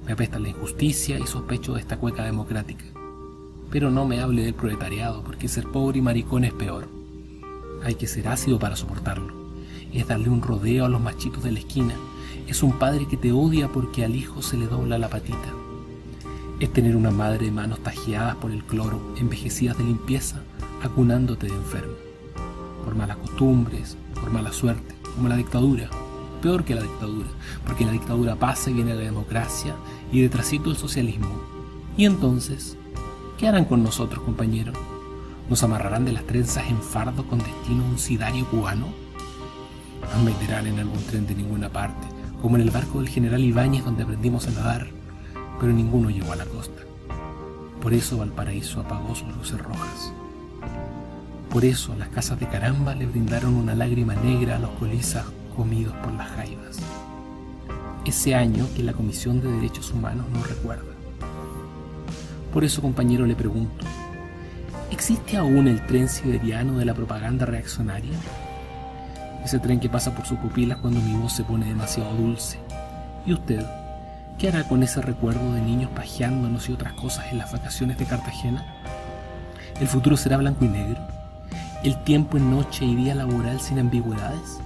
Me 0.05 0.15
apesta 0.15 0.41
la 0.41 0.49
injusticia 0.49 1.21
y 1.21 1.27
sospecho 1.29 1.75
de 1.75 1.81
esta 1.83 1.97
cueca 1.97 2.25
democrática. 2.25 2.87
Pero 3.71 3.93
no 3.93 4.05
me 4.05 4.19
hable 4.19 4.43
del 4.43 4.55
proletariado, 4.55 5.23
porque 5.23 5.47
ser 5.47 5.69
pobre 5.69 6.01
y 6.01 6.03
maricón 6.03 6.43
es 6.43 6.53
peor. 6.53 6.89
Hay 7.85 7.95
que 7.95 8.09
ser 8.09 8.27
ácido 8.27 8.59
para 8.59 8.75
soportarlo. 8.75 9.33
Es 9.93 10.09
darle 10.09 10.29
un 10.29 10.43
rodeo 10.43 10.87
a 10.87 10.89
los 10.89 11.01
machitos 11.01 11.45
de 11.45 11.53
la 11.53 11.61
esquina. 11.61 11.95
Es 12.49 12.63
un 12.63 12.73
padre 12.73 13.07
que 13.07 13.17
te 13.17 13.33
odia 13.33 13.69
porque 13.69 14.05
al 14.05 14.15
hijo 14.15 14.43
se 14.43 14.57
le 14.57 14.67
dobla 14.67 14.99
la 14.99 15.09
patita. 15.09 15.39
Es 16.61 16.73
tener 16.73 16.97
una 16.97 17.11
madre 17.11 17.47
de 17.47 17.53
manos 17.53 17.81
tajeadas 17.83 18.37
por 18.37 18.51
el 18.51 18.65
cloro, 18.65 19.15
envejecidas 19.17 19.79
de 19.79 19.85
limpieza, 19.85 20.43
acunándote 20.83 21.47
de 21.47 21.55
enfermo. 21.55 21.95
Por 22.85 22.95
malas 22.95 23.17
costumbres, 23.17 23.97
por 24.15 24.31
mala 24.31 24.53
suerte, 24.53 24.95
como 25.15 25.29
la 25.29 25.37
dictadura, 25.37 25.89
peor 26.43 26.65
que 26.65 26.75
la 26.75 26.83
dictadura, 26.83 27.29
porque 27.65 27.87
la 27.87 27.93
dictadura 27.93 28.37
pasa 28.37 28.71
y 28.71 28.75
viene 28.75 28.95
la 28.95 29.01
democracia 29.01 29.75
y 30.13 30.21
detrásito 30.21 30.71
el 30.71 30.77
socialismo. 30.77 31.41
Y 31.97 32.05
entonces, 32.05 32.77
¿qué 33.39 33.49
harán 33.49 33.65
con 33.65 33.83
nosotros, 33.83 34.23
compañeros? 34.25 34.77
¿Nos 35.49 35.63
amarrarán 35.63 36.05
de 36.05 36.13
las 36.13 36.27
trenzas 36.27 36.69
en 36.69 36.81
fardo 36.83 37.27
con 37.27 37.39
destino 37.39 37.85
a 37.85 37.89
un 37.89 37.99
sidario 37.99 38.47
cubano? 38.47 38.89
Nos 40.15 40.25
meterán 40.25 40.67
en 40.67 40.79
algún 40.79 41.03
tren 41.05 41.27
de 41.27 41.35
ninguna 41.35 41.69
parte, 41.71 42.07
como 42.43 42.57
en 42.57 42.63
el 42.63 42.71
barco 42.71 42.99
del 42.99 43.09
general 43.09 43.41
Ibáñez 43.41 43.85
donde 43.85 44.03
aprendimos 44.03 44.49
a 44.49 44.51
nadar, 44.51 44.89
pero 45.61 45.73
ninguno 45.73 46.11
llegó 46.11 46.33
a 46.33 46.37
la 46.37 46.45
costa. 46.45 46.83
Por 47.81 47.95
eso 47.95 48.19
Valparaíso 48.19 48.81
apagó 48.81 49.15
sus 49.15 49.35
luces 49.37 49.61
rojas. 49.61 50.13
Por 51.49 51.65
eso 51.65 51.95
las 51.97 52.09
casas 52.09 52.41
de 52.41 52.49
caramba 52.49 52.97
le 52.97 53.07
brindaron 53.07 53.55
una 53.55 53.77
lágrima 53.77 54.15
negra 54.17 54.57
a 54.57 54.59
los 54.59 54.71
colizas 54.71 55.25
comidos 55.57 55.95
por 56.03 56.13
las 56.15 56.31
jaivas. 56.31 56.79
Ese 58.05 58.35
año 58.35 58.67
que 58.75 58.83
la 58.83 58.93
Comisión 58.93 59.41
de 59.41 59.53
Derechos 59.53 59.93
Humanos 59.93 60.27
no 60.33 60.43
recuerda. 60.43 60.93
Por 62.53 62.65
eso, 62.65 62.83
compañero, 62.83 63.25
le 63.25 63.37
pregunto, 63.37 63.85
¿existe 64.91 65.37
aún 65.37 65.69
el 65.69 65.87
tren 65.87 66.09
siberiano 66.09 66.77
de 66.79 66.85
la 66.87 66.95
propaganda 66.95 67.47
reaccionaria? 67.47 68.19
Ese 69.45 69.59
tren 69.59 69.81
que 69.81 69.89
pasa 69.89 70.15
por 70.15 70.25
sus 70.25 70.39
pupilas 70.39 70.79
cuando 70.79 71.01
mi 71.01 71.15
voz 71.15 71.33
se 71.33 71.45
pone 71.45 71.67
demasiado 71.67 72.15
dulce. 72.15 72.59
¿Y 73.27 73.33
usted? 73.33 73.67
¿Qué 74.39 74.49
hará 74.49 74.65
con 74.65 74.83
ese 74.83 75.01
recuerdo 75.03 75.53
de 75.53 75.61
niños 75.61 75.91
pajeándonos 75.95 76.69
y 76.69 76.73
otras 76.73 76.93
cosas 76.95 77.27
en 77.33 77.39
las 77.39 77.53
vacaciones 77.53 77.99
de 77.99 78.07
Cartagena? 78.07 78.65
¿El 79.81 79.89
futuro 79.89 80.17
será 80.17 80.37
blanco 80.37 80.65
y 80.65 80.69
negro? 80.69 81.01
¿El 81.83 82.03
tiempo 82.05 82.37
en 82.37 82.51
noche 82.51 82.85
y 82.85 82.95
día 82.95 83.15
laboral 83.15 83.61
sin 83.61 83.79
ambigüedades? 83.79 84.61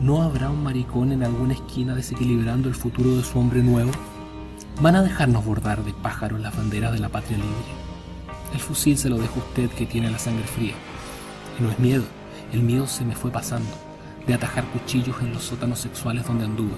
¿No 0.00 0.22
habrá 0.22 0.50
un 0.50 0.62
maricón 0.62 1.12
en 1.12 1.22
alguna 1.22 1.54
esquina 1.54 1.94
desequilibrando 1.94 2.68
el 2.68 2.74
futuro 2.74 3.16
de 3.16 3.22
su 3.22 3.38
hombre 3.38 3.62
nuevo? 3.62 3.92
¿Van 4.80 4.96
a 4.96 5.02
dejarnos 5.02 5.44
bordar 5.44 5.84
de 5.84 5.94
pájaros 5.94 6.40
las 6.40 6.56
banderas 6.56 6.92
de 6.92 6.98
la 6.98 7.08
patria 7.08 7.38
libre? 7.38 7.86
El 8.52 8.60
fusil 8.60 8.98
se 8.98 9.08
lo 9.08 9.16
dejo 9.16 9.40
a 9.40 9.44
usted 9.44 9.70
que 9.70 9.86
tiene 9.86 10.10
la 10.10 10.18
sangre 10.18 10.44
fría. 10.44 10.74
Y 11.58 11.62
no 11.62 11.70
es 11.70 11.78
miedo, 11.78 12.04
el 12.52 12.62
miedo 12.62 12.86
se 12.86 13.04
me 13.04 13.14
fue 13.14 13.30
pasando, 13.30 13.70
de 14.26 14.34
atajar 14.34 14.64
cuchillos 14.66 15.16
en 15.20 15.32
los 15.32 15.44
sótanos 15.44 15.80
sexuales 15.80 16.26
donde 16.26 16.44
anduve. 16.44 16.76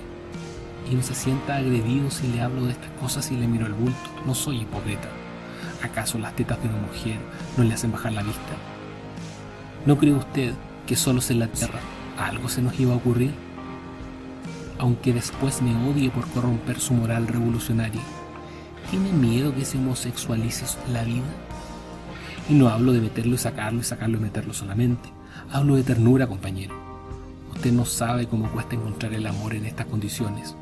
Y 0.90 0.94
no 0.94 1.02
se 1.02 1.14
sienta 1.14 1.57
agredido 1.57 2.11
si 2.11 2.28
le 2.28 2.40
hablo 2.40 2.64
de 2.64 2.72
estas 2.72 2.90
cosas 3.00 3.31
y 3.31 3.37
le 3.37 3.46
miro 3.46 3.66
el 3.66 3.74
bulto. 3.74 4.11
No 4.26 4.35
soy 4.35 4.62
hipócrita. 4.62 5.09
¿Acaso 5.83 6.18
las 6.18 6.35
tetas 6.35 6.61
de 6.62 6.68
una 6.68 6.78
mujer 6.78 7.18
no 7.57 7.64
le 7.64 7.74
hacen 7.74 7.92
bajar 7.92 8.12
la 8.12 8.22
vista? 8.22 8.57
¿No 9.87 9.98
cree 9.98 10.14
usted 10.14 10.54
que 10.87 10.96
solo 10.96 11.20
en 11.28 11.38
la 11.38 11.48
tierra 11.48 11.78
algo 12.18 12.48
se 12.48 12.62
nos 12.62 12.78
iba 12.81 12.94
a 12.94 12.96
ocurrir? 12.96 13.33
Aunque 14.78 15.12
después 15.12 15.61
me 15.61 15.76
odie 15.88 16.11
por 16.11 16.26
corromper 16.28 16.81
su 16.81 16.94
moral 16.94 17.26
revolucionaria, 17.26 18.00
¿tiene 18.90 19.12
miedo 19.12 19.54
que 19.54 19.64
se 19.64 19.76
homosexualice 19.76 20.64
la 20.92 21.04
vida? 21.04 21.26
Y 22.48 22.54
no 22.54 22.68
hablo 22.68 22.92
de 22.92 23.00
meterlo 23.00 23.35
y 23.35 23.38
sacarlo 23.38 23.81
y 23.81 23.85
sacarlo 23.85 24.16
y 24.16 24.20
meterlo 24.20 24.54
solamente. 24.54 25.17
Hablo 25.51 25.77
de 25.77 25.83
ternura, 25.83 26.27
compañero. 26.27 26.75
Usted 27.55 27.73
no 27.73 27.87
sabe 27.87 28.27
cómo 28.27 28.51
cuesta 28.51 28.75
encontrar 28.75 29.15
el 29.15 29.27
amor 29.27 29.55
en 29.55 29.65
estas 29.65 29.87
condiciones. 29.87 30.55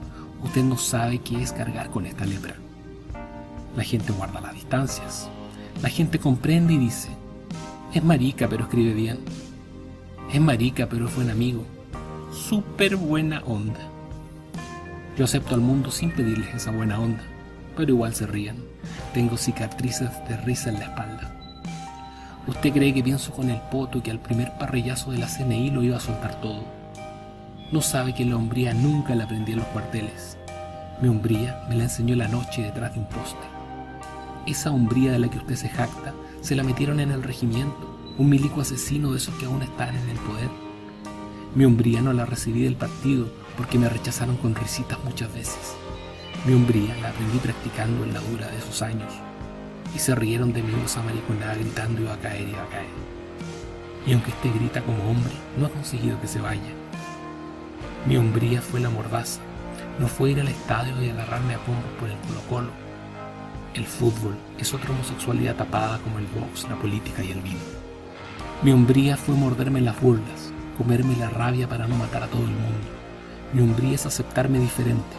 Usted 0.44 0.62
no 0.62 0.78
sabe 0.78 1.18
qué 1.18 1.42
es 1.42 1.52
cargar 1.52 1.90
con 1.90 2.06
esta 2.06 2.24
lepra. 2.24 2.54
La 3.76 3.82
gente 3.82 4.12
guarda 4.12 4.40
las 4.40 4.54
distancias. 4.54 5.28
La 5.82 5.88
gente 5.88 6.20
comprende 6.20 6.74
y 6.74 6.78
dice, 6.78 7.08
es 7.92 8.04
marica 8.04 8.48
pero 8.48 8.64
escribe 8.64 8.94
bien. 8.94 9.18
Es 10.32 10.40
marica, 10.40 10.88
pero 10.88 11.08
es 11.08 11.16
buen 11.16 11.30
amigo. 11.30 11.64
Súper 12.32 12.96
buena 12.96 13.42
onda. 13.44 13.80
Yo 15.16 15.24
acepto 15.24 15.56
al 15.56 15.62
mundo 15.62 15.90
sin 15.90 16.12
pedirles 16.12 16.54
esa 16.54 16.70
buena 16.70 17.00
onda, 17.00 17.24
pero 17.76 17.92
igual 17.92 18.14
se 18.14 18.26
ríen. 18.26 18.64
Tengo 19.14 19.36
cicatrices 19.36 20.10
de 20.28 20.36
risa 20.38 20.70
en 20.70 20.78
la 20.78 20.84
espalda. 20.86 21.35
Usted 22.46 22.72
cree 22.72 22.94
que 22.94 23.02
pienso 23.02 23.32
con 23.32 23.50
el 23.50 23.60
poto 23.60 24.00
que 24.00 24.12
al 24.12 24.20
primer 24.20 24.56
parrillazo 24.56 25.10
de 25.10 25.18
la 25.18 25.26
CNI 25.26 25.70
lo 25.70 25.82
iba 25.82 25.96
a 25.96 26.00
soltar 26.00 26.40
todo. 26.40 26.62
No 27.72 27.82
sabe 27.82 28.14
que 28.14 28.24
la 28.24 28.36
hombría 28.36 28.72
nunca 28.72 29.16
la 29.16 29.24
aprendí 29.24 29.52
en 29.52 29.58
los 29.58 29.66
cuarteles. 29.68 30.38
Mi 31.02 31.08
hombría 31.08 31.64
me 31.68 31.74
la 31.74 31.84
enseñó 31.84 32.14
la 32.14 32.28
noche 32.28 32.62
detrás 32.62 32.94
de 32.94 33.00
un 33.00 33.06
poste. 33.06 33.44
Esa 34.46 34.70
hombría 34.70 35.10
de 35.10 35.18
la 35.18 35.28
que 35.28 35.38
usted 35.38 35.56
se 35.56 35.68
jacta 35.68 36.14
se 36.40 36.54
la 36.54 36.62
metieron 36.62 37.00
en 37.00 37.10
el 37.10 37.24
regimiento 37.24 37.98
un 38.16 38.28
milico 38.30 38.60
asesino 38.60 39.10
de 39.10 39.18
esos 39.18 39.34
que 39.34 39.46
aún 39.46 39.62
están 39.62 39.96
en 39.96 40.08
el 40.08 40.18
poder. 40.18 40.48
Mi 41.56 41.64
hombría 41.64 42.00
no 42.00 42.12
la 42.12 42.26
recibí 42.26 42.62
del 42.62 42.76
partido 42.76 43.28
porque 43.56 43.76
me 43.78 43.88
rechazaron 43.88 44.36
con 44.36 44.54
risitas 44.54 45.02
muchas 45.02 45.34
veces. 45.34 45.74
Mi 46.46 46.54
hombría 46.54 46.96
la 47.02 47.08
aprendí 47.08 47.38
practicando 47.38 48.04
en 48.04 48.14
la 48.14 48.20
dura 48.20 48.46
de 48.46 48.58
esos 48.58 48.82
años. 48.82 49.25
Y 49.96 49.98
se 49.98 50.14
rieron 50.14 50.52
de 50.52 50.62
mi 50.62 50.74
voz 50.74 50.94
amariconada 50.98 51.54
gritando 51.54 52.02
iba 52.02 52.12
a 52.12 52.18
caer, 52.18 52.46
iba 52.46 52.62
a 52.62 52.68
caer. 52.68 52.84
Y 54.06 54.12
aunque 54.12 54.30
este 54.30 54.50
grita 54.50 54.82
como 54.82 55.02
hombre, 55.10 55.32
no 55.56 55.64
ha 55.64 55.70
conseguido 55.70 56.20
que 56.20 56.28
se 56.28 56.38
vaya. 56.38 56.60
Mi 58.06 58.18
hombría 58.18 58.60
fue 58.60 58.80
la 58.80 58.90
mordaza, 58.90 59.40
no 59.98 60.06
fue 60.06 60.32
ir 60.32 60.40
al 60.40 60.48
estadio 60.48 61.02
y 61.02 61.08
agarrarme 61.08 61.54
a 61.54 61.58
pombo 61.60 61.80
por 61.98 62.10
el 62.10 62.18
colo 62.18 62.40
colo. 62.50 62.70
El 63.72 63.86
fútbol 63.86 64.36
es 64.58 64.74
otra 64.74 64.90
homosexualidad 64.90 65.56
tapada 65.56 65.98
como 66.00 66.18
el 66.18 66.26
box, 66.26 66.68
la 66.68 66.76
política 66.76 67.24
y 67.24 67.30
el 67.30 67.40
vino. 67.40 67.60
Mi 68.62 68.72
hombría 68.72 69.16
fue 69.16 69.34
morderme 69.34 69.80
las 69.80 69.98
burlas, 69.98 70.52
comerme 70.76 71.16
la 71.16 71.30
rabia 71.30 71.70
para 71.70 71.86
no 71.86 71.96
matar 71.96 72.22
a 72.22 72.26
todo 72.26 72.42
el 72.42 72.48
mundo. 72.48 72.86
Mi 73.54 73.62
hombría 73.62 73.94
es 73.94 74.04
aceptarme 74.04 74.58
diferente. 74.58 75.16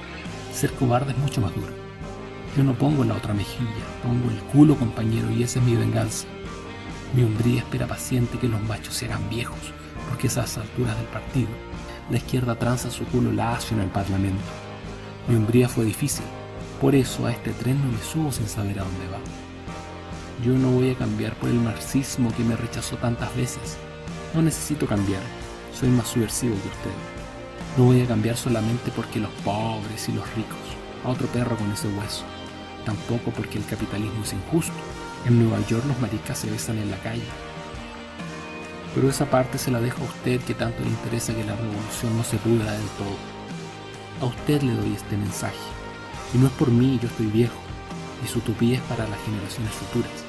Ser 0.53 0.71
cobarde 0.73 1.13
es 1.13 1.17
mucho 1.17 1.41
más 1.41 1.55
duro. 1.55 1.86
Yo 2.57 2.63
no 2.63 2.73
pongo 2.73 3.03
la 3.03 3.13
otra 3.13 3.35
mejilla, 3.35 3.85
pongo 4.01 4.31
el 4.31 4.39
culo, 4.51 4.75
compañero, 4.75 5.29
y 5.29 5.43
esa 5.43 5.59
es 5.59 5.65
mi 5.65 5.75
venganza. 5.75 6.25
Mi 7.13 7.21
hombría 7.21 7.59
espera 7.59 7.85
paciente 7.85 8.39
que 8.39 8.47
los 8.47 8.59
machos 8.63 8.95
se 8.95 9.05
hagan 9.05 9.29
viejos, 9.29 9.59
porque 10.09 10.25
esas 10.25 10.57
alturas 10.57 10.97
del 10.97 11.05
partido, 11.05 11.49
la 12.09 12.17
izquierda 12.17 12.55
tranza 12.55 12.89
su 12.89 13.05
culo 13.05 13.31
lacio 13.31 13.77
en 13.77 13.83
el 13.83 13.89
parlamento. 13.89 14.43
Mi 15.27 15.35
hombría 15.35 15.69
fue 15.69 15.85
difícil, 15.85 16.25
por 16.81 16.95
eso 16.95 17.27
a 17.27 17.31
este 17.31 17.51
tren 17.51 17.79
no 17.79 17.91
me 17.91 18.03
subo 18.03 18.31
sin 18.31 18.47
saber 18.47 18.79
a 18.79 18.85
dónde 18.85 19.07
va. 19.07 19.19
Yo 20.43 20.53
no 20.53 20.71
voy 20.71 20.89
a 20.89 20.97
cambiar 20.97 21.35
por 21.35 21.49
el 21.49 21.59
marxismo 21.59 22.33
que 22.35 22.43
me 22.43 22.55
rechazó 22.55 22.95
tantas 22.97 23.35
veces. 23.35 23.77
No 24.33 24.41
necesito 24.41 24.87
cambiar. 24.87 25.21
Soy 25.79 25.89
más 25.89 26.07
subversivo 26.07 26.55
que 26.55 26.69
usted. 26.69 26.91
No 27.77 27.83
voy 27.83 28.01
a 28.01 28.07
cambiar 28.07 28.35
solamente 28.35 28.91
porque 28.95 29.19
los 29.19 29.31
pobres 29.45 30.09
y 30.09 30.13
los 30.13 30.27
ricos. 30.33 30.57
A 31.05 31.09
otro 31.09 31.27
perro 31.27 31.55
con 31.55 31.71
ese 31.71 31.87
hueso. 31.89 32.25
Tampoco 32.87 33.31
porque 33.31 33.57
el 33.57 33.65
capitalismo 33.65 34.23
es 34.23 34.31
injusto. 34.31 34.71
En 35.25 35.43
Nueva 35.43 35.59
York 35.67 35.83
los 35.85 35.99
maricas 35.99 36.37
se 36.37 36.49
besan 36.49 36.77
en 36.77 36.89
la 36.89 36.95
calle. 36.99 37.27
Pero 38.95 39.09
esa 39.09 39.25
parte 39.25 39.57
se 39.57 39.71
la 39.71 39.81
dejo 39.81 40.03
a 40.03 40.05
usted 40.05 40.39
que 40.39 40.53
tanto 40.53 40.81
le 40.81 40.87
interesa 40.87 41.35
que 41.35 41.43
la 41.43 41.57
revolución 41.57 42.15
no 42.15 42.23
se 42.23 42.37
pudra 42.37 42.71
del 42.71 42.87
todo. 42.97 43.17
A 44.21 44.25
usted 44.27 44.61
le 44.61 44.71
doy 44.71 44.93
este 44.93 45.17
mensaje. 45.17 45.57
Y 46.33 46.37
no 46.37 46.47
es 46.47 46.53
por 46.53 46.71
mí, 46.71 46.97
yo 47.01 47.09
estoy 47.09 47.25
viejo. 47.25 47.59
Y 48.23 48.27
su 48.29 48.39
utopía 48.39 48.77
es 48.77 48.83
para 48.83 49.05
las 49.05 49.19
generaciones 49.25 49.73
futuras. 49.73 50.23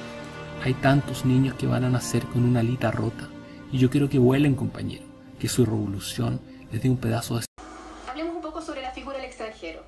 Hay 0.64 0.74
tantos 0.74 1.24
niños 1.24 1.54
que 1.54 1.68
van 1.68 1.84
a 1.84 1.90
nacer 1.90 2.24
con 2.24 2.42
una 2.42 2.58
alita 2.58 2.90
rota 2.90 3.28
y 3.70 3.78
yo 3.78 3.88
quiero 3.88 4.08
que 4.08 4.18
vuelen, 4.18 4.56
compañero, 4.56 5.04
que 5.38 5.48
su 5.48 5.64
revolución 5.64 6.40
les 6.72 6.82
dé 6.82 6.90
un 6.90 6.96
pedazo 6.96 7.38
de... 7.38 7.44
Hablemos 8.08 8.34
un 8.34 8.42
poco 8.42 8.60
sobre 8.60 8.82
la 8.82 8.90
figura 8.90 9.16
del 9.18 9.26
extranjero. 9.26 9.84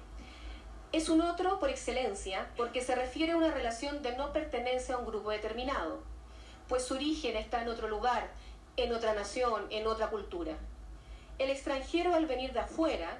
Es 1.00 1.08
un 1.08 1.22
otro 1.22 1.58
por 1.58 1.70
excelencia 1.70 2.50
porque 2.58 2.82
se 2.82 2.94
refiere 2.94 3.32
a 3.32 3.36
una 3.38 3.50
relación 3.50 4.02
de 4.02 4.14
no 4.18 4.34
pertenencia 4.34 4.94
a 4.94 4.98
un 4.98 5.06
grupo 5.06 5.30
determinado, 5.30 6.02
pues 6.68 6.84
su 6.84 6.92
origen 6.92 7.38
está 7.38 7.62
en 7.62 7.70
otro 7.70 7.88
lugar, 7.88 8.28
en 8.76 8.92
otra 8.92 9.14
nación, 9.14 9.66
en 9.70 9.86
otra 9.86 10.10
cultura. 10.10 10.58
El 11.38 11.48
extranjero 11.48 12.14
al 12.14 12.26
venir 12.26 12.52
de 12.52 12.60
afuera 12.60 13.18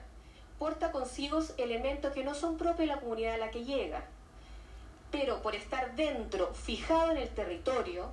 porta 0.59 0.93
consigo 0.93 1.40
elementos 1.57 2.12
que 2.12 2.23
no 2.23 2.35
son 2.35 2.59
propios 2.59 2.81
de 2.81 2.95
la 2.95 3.01
comunidad 3.01 3.37
a 3.37 3.38
la 3.38 3.51
que 3.51 3.64
llega, 3.64 4.05
pero 5.11 5.40
por 5.40 5.55
estar 5.55 5.97
dentro, 5.97 6.53
fijado 6.53 7.12
en 7.12 7.16
el 7.16 7.31
territorio, 7.31 8.12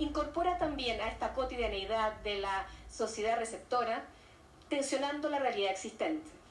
incorpora 0.00 0.58
también 0.58 1.00
a 1.00 1.08
esta 1.08 1.32
cotidianeidad 1.32 2.12
de 2.24 2.40
la 2.40 2.66
sociedad 2.90 3.38
receptora, 3.38 4.04
tensionando 4.68 5.30
la 5.30 5.38
realidad 5.38 5.70
existente. 5.70 6.41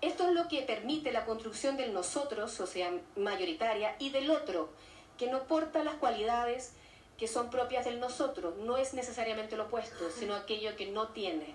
Esto 0.00 0.28
es 0.28 0.34
lo 0.34 0.48
que 0.48 0.62
permite 0.62 1.12
la 1.12 1.24
construcción 1.24 1.76
del 1.76 1.92
nosotros, 1.92 2.52
sociedad 2.52 2.92
mayoritaria, 3.16 3.96
y 3.98 4.10
del 4.10 4.30
otro, 4.30 4.70
que 5.18 5.30
no 5.30 5.44
porta 5.44 5.82
las 5.82 5.94
cualidades 5.94 6.72
que 7.18 7.28
son 7.28 7.48
propias 7.48 7.86
del 7.86 7.98
nosotros, 7.98 8.56
no 8.58 8.76
es 8.76 8.92
necesariamente 8.92 9.56
lo 9.56 9.64
opuesto, 9.64 10.10
sino 10.10 10.34
aquello 10.34 10.76
que 10.76 10.86
no 10.86 11.08
tiene. 11.08 11.54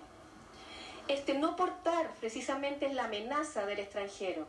Este 1.07 1.35
no 1.35 1.55
portar 1.55 2.13
precisamente 2.19 2.87
es 2.87 2.95
la 2.95 3.05
amenaza 3.05 3.65
del 3.65 3.79
extranjero 3.79 4.47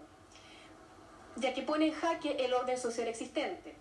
ya 1.36 1.54
que 1.54 1.62
pone 1.62 1.86
en 1.88 1.94
jaque 1.94 2.44
el 2.44 2.52
orden 2.54 2.78
social 2.78 3.08
existente. 3.08 3.74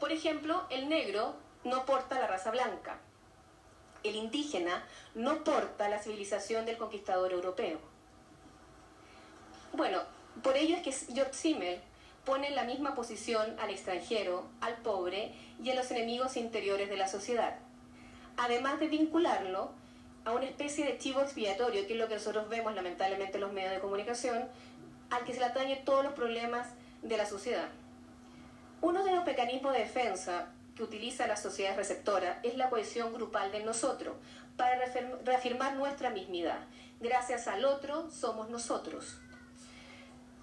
Por 0.00 0.12
ejemplo, 0.12 0.64
el 0.70 0.88
negro 0.88 1.34
no 1.64 1.84
porta 1.86 2.18
la 2.18 2.26
raza 2.26 2.50
blanca. 2.50 2.98
el 4.02 4.16
indígena 4.16 4.86
no 5.14 5.44
porta 5.44 5.88
la 5.88 5.98
civilización 5.98 6.66
del 6.66 6.76
conquistador 6.76 7.32
europeo. 7.32 7.78
Bueno, 9.76 10.02
por 10.44 10.56
ello 10.56 10.76
es 10.76 10.82
que 10.82 11.12
George 11.12 11.34
Simmel 11.34 11.80
pone 12.24 12.48
en 12.48 12.54
la 12.54 12.62
misma 12.62 12.94
posición 12.94 13.58
al 13.58 13.70
extranjero, 13.70 14.46
al 14.60 14.76
pobre 14.76 15.32
y 15.62 15.70
a 15.70 15.74
los 15.74 15.90
enemigos 15.90 16.36
interiores 16.36 16.88
de 16.88 16.96
la 16.96 17.08
sociedad, 17.08 17.56
además 18.36 18.78
de 18.78 18.86
vincularlo 18.86 19.72
a 20.24 20.32
una 20.32 20.44
especie 20.46 20.86
de 20.86 20.98
chivo 20.98 21.20
expiatorio, 21.20 21.86
que 21.86 21.94
es 21.94 21.98
lo 21.98 22.06
que 22.06 22.14
nosotros 22.14 22.48
vemos 22.48 22.74
lamentablemente 22.74 23.34
en 23.34 23.40
los 23.40 23.52
medios 23.52 23.72
de 23.72 23.80
comunicación, 23.80 24.48
al 25.10 25.24
que 25.24 25.34
se 25.34 25.40
le 25.40 25.46
atañe 25.46 25.82
todos 25.84 26.04
los 26.04 26.12
problemas 26.12 26.68
de 27.02 27.16
la 27.16 27.26
sociedad. 27.26 27.68
Uno 28.80 29.04
de 29.04 29.12
los 29.12 29.24
mecanismos 29.26 29.72
de 29.72 29.80
defensa 29.80 30.48
que 30.76 30.84
utiliza 30.84 31.26
la 31.26 31.36
sociedad 31.36 31.76
receptora 31.76 32.38
es 32.44 32.56
la 32.56 32.70
cohesión 32.70 33.12
grupal 33.12 33.50
de 33.50 33.64
nosotros, 33.64 34.14
para 34.56 34.78
reafirmar 35.24 35.74
nuestra 35.74 36.10
mismidad. 36.10 36.60
Gracias 37.00 37.48
al 37.48 37.64
otro 37.64 38.08
somos 38.10 38.48
nosotros. 38.50 39.18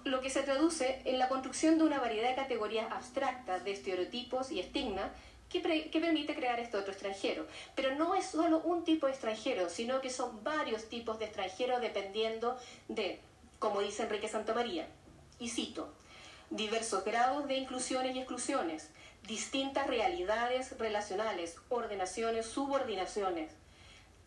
Lo 0.04 0.22
que 0.22 0.30
se 0.30 0.42
traduce 0.44 1.02
en 1.06 1.20
la 1.20 1.30
construcción 1.30 1.78
de 1.78 1.84
una 1.84 2.00
variedad 2.00 2.30
de 2.30 2.36
categorías 2.36 2.92
abstractas 2.92 3.64
de 3.64 3.72
estereotipos 3.72 4.52
y 4.52 4.60
estigmas 4.60 5.12
que, 5.52 5.60
permite 5.60 6.36
crear 6.36 6.60
este 6.60 6.78
otro 6.78 6.92
extranjero. 6.92 7.46
Pero 7.76 7.96
no 7.96 8.16
es 8.16 8.26
solo 8.26 8.60
un 8.60 8.84
tipo 8.84 9.08
de 9.08 9.14
extranjero, 9.14 9.70
sino 9.70 10.02
que 10.02 10.10
son 10.10 10.44
varios 10.44 10.86
tipos 10.90 11.20
de 11.20 11.26
extranjeros 11.26 11.82
dependiendo 11.82 12.58
de, 12.88 13.20
como 13.60 13.82
dice 13.82 14.04
Enrique 14.04 14.30
Santamaría, 14.30 14.88
y 15.40 15.50
cito, 15.50 15.94
diversos 16.50 17.04
grados 17.04 17.48
de 17.48 17.56
inclusiones 17.56 18.16
y 18.16 18.20
exclusiones, 18.20 18.90
distintas 19.28 19.88
realidades 19.88 20.78
relacionales, 20.78 21.58
ordenaciones, 21.70 22.46
subordinaciones 22.46 23.52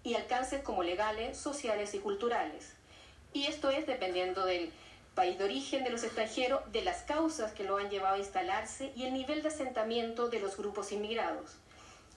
y 0.03 0.15
alcances 0.15 0.63
como 0.63 0.83
legales, 0.83 1.39
sociales 1.39 1.95
y 1.95 1.99
culturales. 1.99 2.75
Y 3.33 3.47
esto 3.47 3.71
es 3.71 3.87
dependiendo 3.87 4.45
del 4.45 4.73
país 5.15 5.39
de 5.39 5.45
origen 5.45 5.85
de 5.85 5.91
los 5.91 6.03
extranjeros, 6.03 6.61
de 6.73 6.83
las 6.83 7.03
causas 7.03 7.53
que 7.53 7.65
lo 7.65 7.77
han 7.77 7.89
llevado 7.89 8.17
a 8.17 8.19
instalarse 8.19 8.93
y 8.97 9.05
el 9.05 9.15
nivel 9.15 9.43
de 9.43 9.49
asentamiento 9.49 10.29
de 10.29 10.41
los 10.41 10.57
grupos 10.57 10.93
inmigrados. 10.93 11.53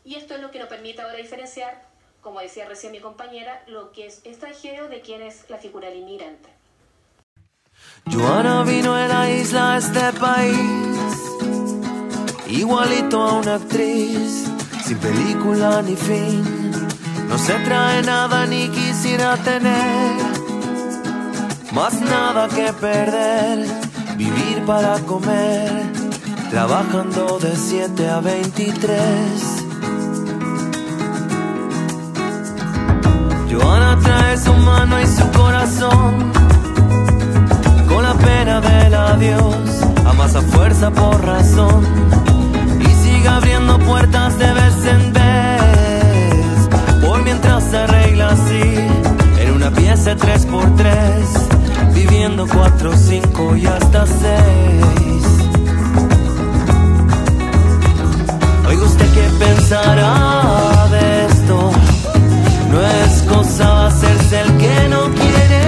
Y 0.04 0.16
esto 0.16 0.36
es 0.36 0.42
lo 0.42 0.52
que 0.52 0.60
nos 0.60 0.70
permite 0.70 1.02
ahora 1.02 1.18
diferenciar, 1.18 1.82
como 2.22 2.40
decía 2.40 2.66
recién 2.66 2.92
mi 2.92 3.00
compañera, 3.00 3.64
lo 3.68 3.92
que 3.92 4.08
es 4.08 4.22
extranjero 4.26 4.88
de 4.90 5.02
quién 5.02 5.22
es 5.22 5.50
la 5.50 5.58
figura 5.58 5.90
del 5.90 6.00
inmigrante. 6.00 6.50
Joana 8.12 8.64
vino 8.64 8.96
de 8.96 9.08
la 9.08 9.30
isla 9.30 9.74
a 9.74 9.78
este 9.78 10.14
país, 10.14 11.18
igualito 12.48 13.22
a 13.22 13.34
una 13.40 13.56
actriz, 13.56 14.46
sin 14.86 14.98
película 15.00 15.82
ni 15.82 15.96
fin. 15.96 16.44
No 17.28 17.38
se 17.38 17.54
trae 17.66 18.02
nada 18.04 18.46
ni 18.46 18.70
quisiera 18.70 19.36
tener, 19.38 20.27
más 21.78 22.02
nada 22.02 22.48
que 22.48 22.74
perder, 22.74 23.68
vivir 24.18 24.66
para 24.66 24.98
comer, 25.02 25.84
trabajando 26.50 27.38
de 27.38 27.56
7 27.56 28.10
a 28.10 28.20
23. 28.20 28.84
Joana 33.52 34.00
trae 34.02 34.38
su 34.38 34.54
mano 34.54 35.00
y 35.00 35.06
su 35.06 35.32
corazón 35.40 36.32
con 37.88 38.02
la 38.04 38.16
pena 38.16 38.60
del 38.60 38.94
adiós, 38.96 39.68
amasa 40.04 40.42
fuerza 40.42 40.90
por 40.90 41.24
razón 41.24 41.86
y 42.80 42.90
sigue 43.04 43.28
abriendo 43.28 43.78
puertas 43.80 44.40
de 44.40 44.54
vez 44.60 44.86
en 44.96 45.14
vez. 45.14 47.06
Por 47.06 47.24
mientras 47.24 47.64
se 47.66 47.78
arregla 47.78 48.30
así, 48.30 48.64
en 49.42 49.52
una 49.54 49.70
pieza 49.70 50.16
3x3, 50.16 51.57
viviendo 51.98 52.46
4, 52.48 52.92
5 52.96 53.56
y 53.56 53.66
hasta 53.66 54.06
6. 54.06 54.18
Oiga 58.68 58.84
usted 58.84 59.14
qué 59.14 59.30
pensará 59.46 60.88
de 60.92 61.26
esto, 61.26 61.72
no 62.72 62.82
es 62.82 63.22
cosa 63.24 63.88
hacerse 63.88 64.42
el 64.42 64.58
que 64.58 64.90
no 64.90 65.02
quiere 65.20 65.68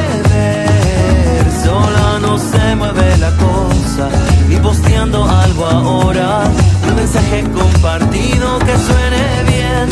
sola 1.63 2.19
no 2.21 2.37
se 2.37 2.75
mueve 2.75 3.17
la 3.17 3.31
cosa. 3.47 4.09
Y 4.49 4.55
posteando 4.57 5.23
algo 5.25 5.65
ahora, 5.65 6.43
un 6.89 6.95
mensaje 6.95 7.43
compartido 7.59 8.59
que 8.59 8.75
suene 8.87 9.23
bien. 9.53 9.87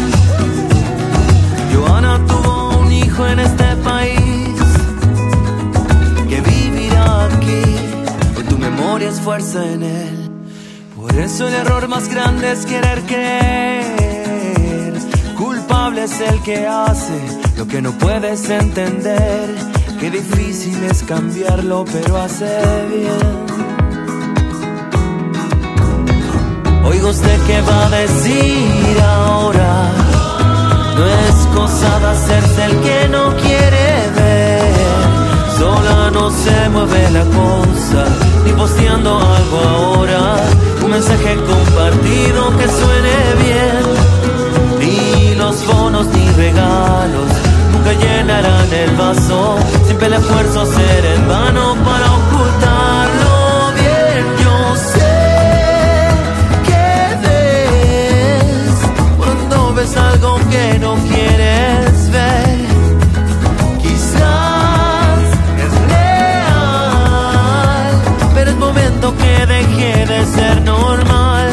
Joana 1.74 2.20
tuvo 2.26 2.78
un 2.80 2.92
hijo 2.92 3.28
en 3.28 3.40
este 3.40 3.76
país 3.78 4.37
en 9.36 9.84
él. 9.84 10.32
Por 10.96 11.14
eso 11.18 11.50
el 11.50 11.54
error 11.54 11.90
más 11.90 12.08
grande 12.08 12.50
es 12.50 12.66
querer 12.66 13.02
creer. 13.02 14.94
Culpable 15.38 16.06
es 16.06 16.22
el 16.22 16.42
que 16.44 16.66
hace 16.66 17.20
lo 17.58 17.68
que 17.68 17.82
no 17.82 17.92
puedes 17.92 18.50
entender 18.50 19.50
Qué 20.00 20.12
difícil 20.12 20.82
es 20.86 21.04
cambiarlo, 21.04 21.84
pero 21.92 22.18
hace 22.18 22.46
bien. 22.88 23.46
Oigo 26.86 27.10
usted 27.10 27.40
qué 27.48 27.62
va 27.62 27.88
a 27.88 27.90
decir 27.90 29.02
ahora. 29.02 29.92
No 30.96 31.06
es 31.06 31.36
cosa 31.54 32.00
de 32.00 32.08
hacerse 32.08 32.66
el 32.66 32.80
que 32.80 33.10
no 33.10 33.36
quiere. 33.38 33.77
Sola 35.58 36.12
no 36.12 36.30
se 36.30 36.70
mueve 36.70 37.10
la 37.12 37.24
cosa, 37.26 38.06
ni 38.46 38.52
posteando 38.54 39.20
algo 39.20 39.60
ahora. 39.60 40.38
Un 40.84 40.92
mensaje 40.92 41.36
compartido 41.36 42.58
que 42.58 42.68
suene 42.68 43.16
bien. 43.44 43.86
Ni 44.80 45.36
los 45.36 45.66
bonos 45.66 46.08
ni 46.08 46.30
regalos 46.32 47.48
llenarán 47.94 48.74
el 48.74 48.92
vaso. 48.96 49.58
Siempre 49.86 50.08
el 50.08 50.14
esfuerzo 50.14 50.66
será 50.66 51.14
en 51.14 51.28
vano 51.28 51.76
para 51.86 51.97
de 69.78 70.26
ser 70.26 70.62
normal. 70.64 71.52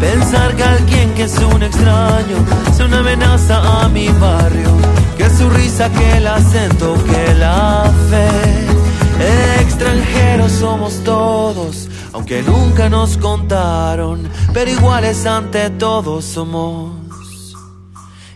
Pensar 0.00 0.56
que 0.56 0.64
alguien 0.64 1.14
que 1.14 1.24
es 1.24 1.38
un 1.38 1.62
extraño 1.62 2.36
es 2.68 2.80
una 2.80 2.98
amenaza 2.98 3.82
a 3.82 3.88
mi 3.88 4.08
barrio 4.08 4.70
que 5.16 5.30
su 5.30 5.48
risa, 5.50 5.88
que 5.90 6.16
el 6.16 6.26
acento, 6.26 6.96
que 7.04 7.34
la 7.34 7.92
fe. 8.10 9.60
Extranjeros 9.62 10.52
somos 10.52 11.04
todos, 11.04 11.88
aunque 12.12 12.42
nunca 12.42 12.88
nos 12.88 13.16
contaron, 13.16 14.28
pero 14.52 14.70
iguales 14.70 15.24
ante 15.26 15.70
todos 15.70 16.24
somos, 16.24 16.90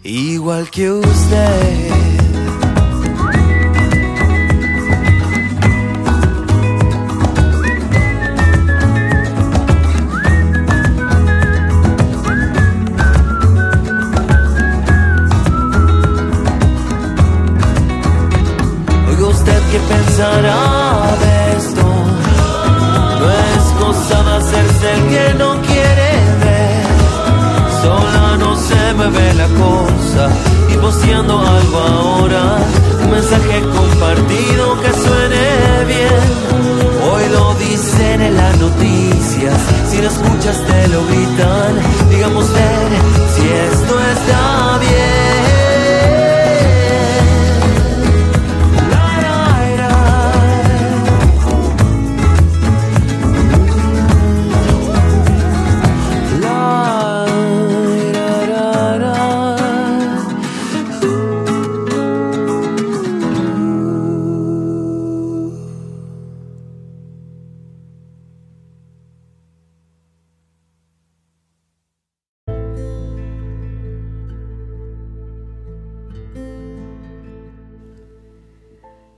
igual 0.02 0.70
que 0.70 0.90
usted. 0.92 2.23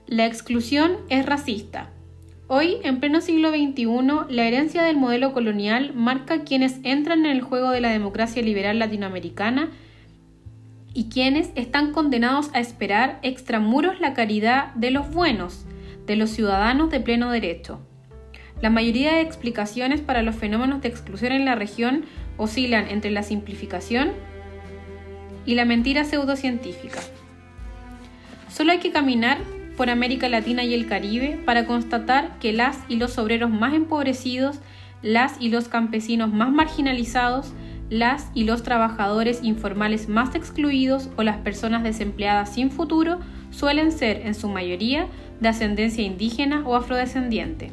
La 0.08 0.24
exclusión 0.24 0.98
es 1.08 1.26
racista. 1.26 1.90
Hoy, 2.46 2.76
en 2.84 3.00
pleno 3.00 3.20
siglo 3.20 3.50
XXI, 3.50 3.86
la 4.32 4.44
herencia 4.44 4.84
del 4.84 4.96
modelo 4.96 5.32
colonial 5.32 5.94
marca 5.94 6.44
quienes 6.44 6.78
entran 6.84 7.26
en 7.26 7.32
el 7.32 7.40
juego 7.40 7.70
de 7.70 7.80
la 7.80 7.90
democracia 7.90 8.40
liberal 8.40 8.78
latinoamericana 8.78 9.70
y 10.94 11.08
quienes 11.08 11.50
están 11.56 11.90
condenados 11.90 12.50
a 12.54 12.60
esperar 12.60 13.18
extramuros 13.22 13.98
la 13.98 14.14
caridad 14.14 14.72
de 14.74 14.92
los 14.92 15.10
buenos, 15.10 15.66
de 16.06 16.14
los 16.14 16.30
ciudadanos 16.30 16.88
de 16.90 17.00
pleno 17.00 17.32
derecho. 17.32 17.80
La 18.62 18.70
mayoría 18.70 19.14
de 19.14 19.22
explicaciones 19.22 20.00
para 20.00 20.22
los 20.22 20.36
fenómenos 20.36 20.82
de 20.82 20.88
exclusión 20.88 21.32
en 21.32 21.44
la 21.44 21.56
región 21.56 22.04
oscilan 22.36 22.86
entre 22.90 23.10
la 23.10 23.24
simplificación 23.24 24.12
y 25.44 25.56
la 25.56 25.64
mentira 25.64 26.04
pseudocientífica. 26.04 27.00
Solo 28.48 28.70
hay 28.70 28.78
que 28.78 28.92
caminar 28.92 29.38
por 29.76 29.90
América 29.90 30.28
Latina 30.28 30.64
y 30.64 30.74
el 30.74 30.86
Caribe 30.86 31.38
para 31.44 31.66
constatar 31.66 32.38
que 32.38 32.52
las 32.52 32.78
y 32.88 32.96
los 32.96 33.18
obreros 33.18 33.50
más 33.50 33.74
empobrecidos, 33.74 34.58
las 35.02 35.40
y 35.40 35.50
los 35.50 35.68
campesinos 35.68 36.32
más 36.32 36.50
marginalizados, 36.50 37.52
las 37.90 38.30
y 38.34 38.44
los 38.44 38.62
trabajadores 38.62 39.40
informales 39.42 40.08
más 40.08 40.34
excluidos 40.34 41.08
o 41.16 41.22
las 41.22 41.36
personas 41.38 41.82
desempleadas 41.82 42.54
sin 42.54 42.70
futuro 42.70 43.20
suelen 43.50 43.92
ser, 43.92 44.22
en 44.24 44.34
su 44.34 44.48
mayoría, 44.48 45.06
de 45.40 45.48
ascendencia 45.48 46.02
indígena 46.04 46.66
o 46.66 46.74
afrodescendiente. 46.74 47.70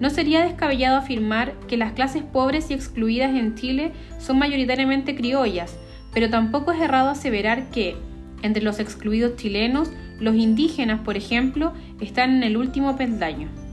No 0.00 0.10
sería 0.10 0.44
descabellado 0.44 0.96
afirmar 0.96 1.54
que 1.68 1.76
las 1.76 1.92
clases 1.92 2.22
pobres 2.22 2.70
y 2.70 2.74
excluidas 2.74 3.34
en 3.34 3.54
Chile 3.54 3.92
son 4.18 4.38
mayoritariamente 4.38 5.14
criollas, 5.14 5.76
pero 6.12 6.30
tampoco 6.30 6.72
es 6.72 6.80
errado 6.80 7.08
aseverar 7.08 7.70
que, 7.70 7.96
entre 8.42 8.62
los 8.62 8.78
excluidos 8.78 9.36
chilenos, 9.36 9.90
los 10.20 10.34
indígenas, 10.36 11.00
por 11.00 11.16
ejemplo, 11.16 11.72
están 12.00 12.36
en 12.36 12.42
el 12.42 12.56
último 12.56 12.96
peldaño. 12.96 13.63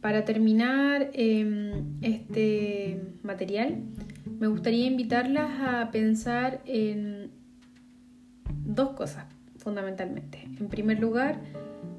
Para 0.00 0.24
terminar 0.24 1.10
em, 1.14 1.98
este 2.00 3.00
material, 3.24 3.82
me 4.38 4.46
gustaría 4.46 4.86
invitarlas 4.86 5.50
a 5.60 5.90
pensar 5.90 6.60
en 6.64 7.30
dos 8.64 8.90
cosas 8.90 9.24
fundamentalmente. 9.58 10.48
En 10.60 10.68
primer 10.68 11.00
lugar, 11.00 11.40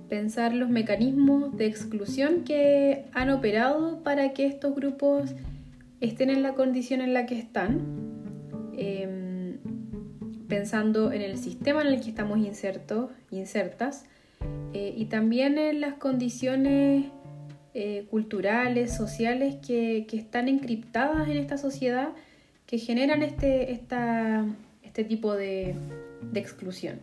pensar 0.07 0.53
los 0.53 0.69
mecanismos 0.69 1.57
de 1.57 1.65
exclusión 1.65 2.43
que 2.45 3.05
han 3.11 3.29
operado 3.29 4.03
para 4.03 4.33
que 4.33 4.45
estos 4.45 4.73
grupos 4.73 5.35
estén 5.99 6.29
en 6.29 6.43
la 6.43 6.53
condición 6.53 7.01
en 7.01 7.13
la 7.13 7.25
que 7.25 7.37
están, 7.37 7.96
pensando 10.47 11.11
en 11.11 11.21
el 11.21 11.37
sistema 11.37 11.81
en 11.81 11.87
el 11.87 12.01
que 12.01 12.09
estamos 12.09 12.39
insertos, 12.39 13.11
insertas, 13.31 14.05
eh, 14.73 14.93
y 14.95 15.05
también 15.05 15.57
en 15.57 15.81
las 15.81 15.95
condiciones 15.95 17.05
eh, 17.79 18.07
culturales, 18.09 18.91
sociales 18.91 19.57
que, 19.63 20.07
están 20.11 20.47
encriptadas 20.47 21.29
en 21.29 21.37
esta 21.37 21.59
sociedad 21.59 22.09
que 22.65 22.79
generan 22.79 23.21
este, 23.21 23.71
este 23.71 25.03
tipo 25.03 25.35
de, 25.35 25.75
exclusión. 26.33 26.99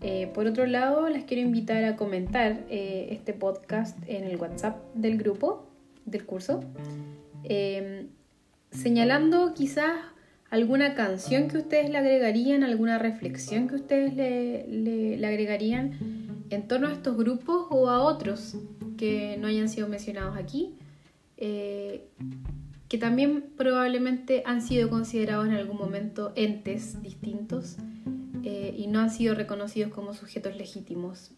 Eh, 0.00 0.30
por 0.32 0.46
otro 0.46 0.64
lado, 0.64 1.10
les 1.10 1.24
quiero 1.24 1.42
invitar 1.42 1.84
a 1.84 1.96
comentar 1.96 2.64
eh, 2.70 3.08
este 3.10 3.34
podcast 3.34 3.98
en 4.06 4.24
el 4.24 4.38
WhatsApp 4.38 4.78
del 4.94 5.18
grupo, 5.18 5.68
del 6.06 6.24
curso, 6.24 6.64
señalando 8.70 9.52
quizás 9.52 9.92
alguna 10.52 10.94
canción 10.94 11.48
que 11.48 11.56
ustedes 11.56 11.88
le 11.88 11.96
agregarían, 11.96 12.62
alguna 12.62 12.98
reflexión 12.98 13.68
que 13.68 13.76
ustedes 13.76 14.14
le, 14.14 15.16
le 15.16 15.26
agregarían 15.26 15.92
en 16.50 16.68
torno 16.68 16.88
a 16.88 16.92
estos 16.92 17.16
grupos 17.16 17.68
o 17.70 17.88
a 17.88 18.02
otros 18.02 18.56
que 18.98 19.38
no 19.38 19.46
hayan 19.46 19.70
sido 19.70 19.88
mencionados 19.88 20.36
aquí, 20.36 20.74
eh, 21.38 22.06
que 22.88 22.98
también 22.98 23.46
probablemente 23.56 24.42
han 24.44 24.60
sido 24.60 24.90
considerados 24.90 25.46
en 25.46 25.54
algún 25.54 25.78
momento 25.78 26.34
entes 26.36 27.02
distintos 27.02 27.78
eh, 28.44 28.74
y 28.76 28.88
no 28.88 29.00
han 29.00 29.10
sido 29.10 29.34
reconocidos 29.34 29.90
como 29.90 30.12
sujetos 30.12 30.54
legítimos 30.56 31.30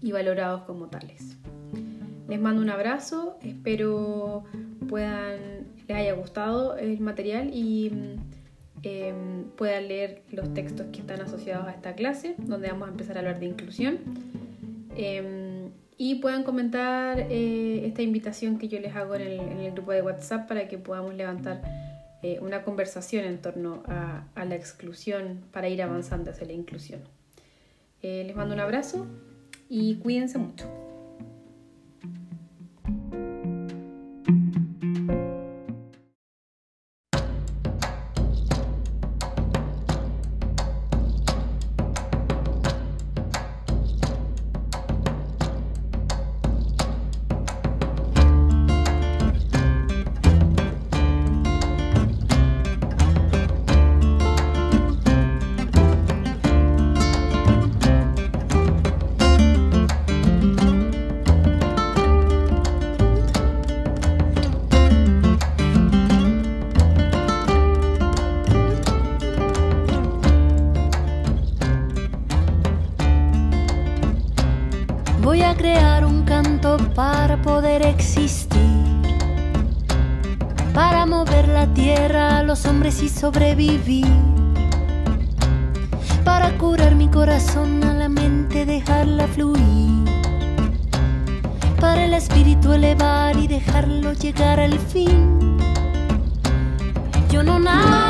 y 0.00 0.12
valorados 0.12 0.62
como 0.62 0.86
tales. 0.86 1.36
Les 2.28 2.40
mando 2.40 2.62
un 2.62 2.70
abrazo, 2.70 3.38
espero 3.42 4.44
puedan 4.88 5.59
les 5.90 5.98
haya 5.98 6.12
gustado 6.12 6.76
el 6.76 7.00
material 7.00 7.50
y 7.52 7.90
em, 8.84 9.44
puedan 9.56 9.88
leer 9.88 10.22
los 10.30 10.54
textos 10.54 10.86
que 10.92 11.00
están 11.00 11.20
asociados 11.20 11.66
a 11.66 11.72
esta 11.72 11.94
clase, 11.94 12.36
donde 12.38 12.68
vamos 12.68 12.88
a 12.88 12.92
empezar 12.92 13.16
a 13.16 13.20
hablar 13.20 13.40
de 13.40 13.46
inclusión. 13.46 13.98
Em, 14.96 15.70
y 15.98 16.14
puedan 16.16 16.44
comentar 16.44 17.26
eh, 17.28 17.86
esta 17.86 18.02
invitación 18.02 18.58
que 18.58 18.68
yo 18.68 18.78
les 18.78 18.94
hago 18.94 19.16
en 19.16 19.58
el, 19.58 19.72
grupo 19.72 19.90
de 19.90 20.02
WhatsApp 20.02 20.46
para 20.46 20.68
que 20.68 20.78
podamos 20.78 21.14
levantar 21.14 21.60
eh, 22.22 22.38
una 22.40 22.62
conversación 22.62 23.24
en 23.24 23.38
torno 23.38 23.82
a, 23.86 24.28
a, 24.36 24.44
la 24.44 24.54
exclusión 24.54 25.40
para 25.52 25.68
ir 25.68 25.82
avanzando 25.82 26.30
hacia 26.30 26.46
la 26.46 26.52
inclusión. 26.52 27.00
Eh, 28.02 28.22
les 28.26 28.36
mando 28.36 28.54
un 28.54 28.60
abrazo 28.60 29.06
y 29.68 29.96
cuídense 29.96 30.38
mucho. 30.38 30.89
Y 83.02 83.08
sobrevivir. 83.08 84.06
Para 86.24 86.50
curar 86.58 86.96
mi 86.96 87.08
corazón 87.08 87.84
a 87.84 87.94
la 87.94 88.08
mente, 88.08 88.66
dejarla 88.66 89.28
fluir. 89.28 90.04
Para 91.80 92.04
el 92.04 92.14
espíritu 92.14 92.72
elevar 92.72 93.36
y 93.36 93.46
dejarlo 93.46 94.12
llegar 94.12 94.58
al 94.58 94.78
fin. 94.78 95.56
Yo 97.30 97.42
no 97.42 97.58
nací 97.58 98.09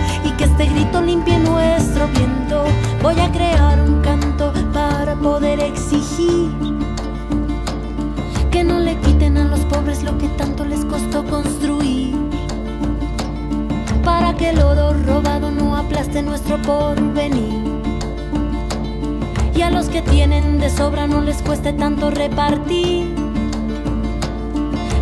grito 0.81 1.01
limpie 1.01 1.37
nuestro 1.37 2.07
viento. 2.07 2.63
Voy 3.03 3.19
a 3.19 3.31
crear 3.31 3.79
un 3.79 4.01
canto 4.01 4.51
para 4.73 5.15
poder 5.15 5.59
exigir 5.59 6.49
que 8.49 8.63
no 8.63 8.79
le 8.79 8.95
quiten 8.97 9.37
a 9.37 9.45
los 9.45 9.59
pobres 9.61 10.01
lo 10.03 10.17
que 10.17 10.27
tanto 10.29 10.65
les 10.65 10.83
costó 10.85 11.23
construir. 11.23 12.15
Para 14.03 14.33
que 14.35 14.49
el 14.49 14.61
oro 14.61 14.93
robado 15.05 15.51
no 15.51 15.75
aplaste 15.75 16.23
nuestro 16.23 16.59
porvenir. 16.63 17.61
Y 19.55 19.61
a 19.61 19.69
los 19.69 19.87
que 19.87 20.01
tienen 20.01 20.59
de 20.59 20.69
sobra 20.71 21.05
no 21.05 21.21
les 21.21 21.43
cueste 21.43 21.73
tanto 21.73 22.09
repartir. 22.09 23.13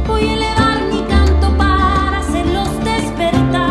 Voy 0.08 0.28
a 0.28 0.34
elevar 0.34 0.82
mi 0.92 1.02
canto 1.04 1.58
para 1.58 2.20
hacerlos 2.20 2.68
despertar. 2.84 3.69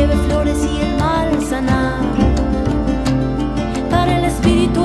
Lleve 0.00 0.16
flores 0.28 0.58
y 0.64 0.80
el 0.80 0.96
mal 0.96 1.42
sanar. 1.44 2.00
Para 3.90 4.18
el 4.18 4.24
espíritu 4.24 4.84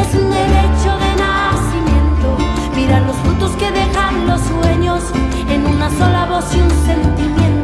es 0.00 0.14
un 0.14 0.30
derecho 0.30 0.90
de 1.02 1.10
nacimiento. 1.22 2.36
Mirar 2.74 3.02
los 3.02 3.16
frutos 3.16 3.52
que 3.52 3.70
dejan 3.70 4.26
los 4.26 4.40
sueños 4.42 5.02
en 5.48 5.66
una 5.66 5.90
sola 5.90 6.26
voz 6.26 6.54
y 6.54 6.60
un 6.60 6.70
sentimiento. 6.86 7.55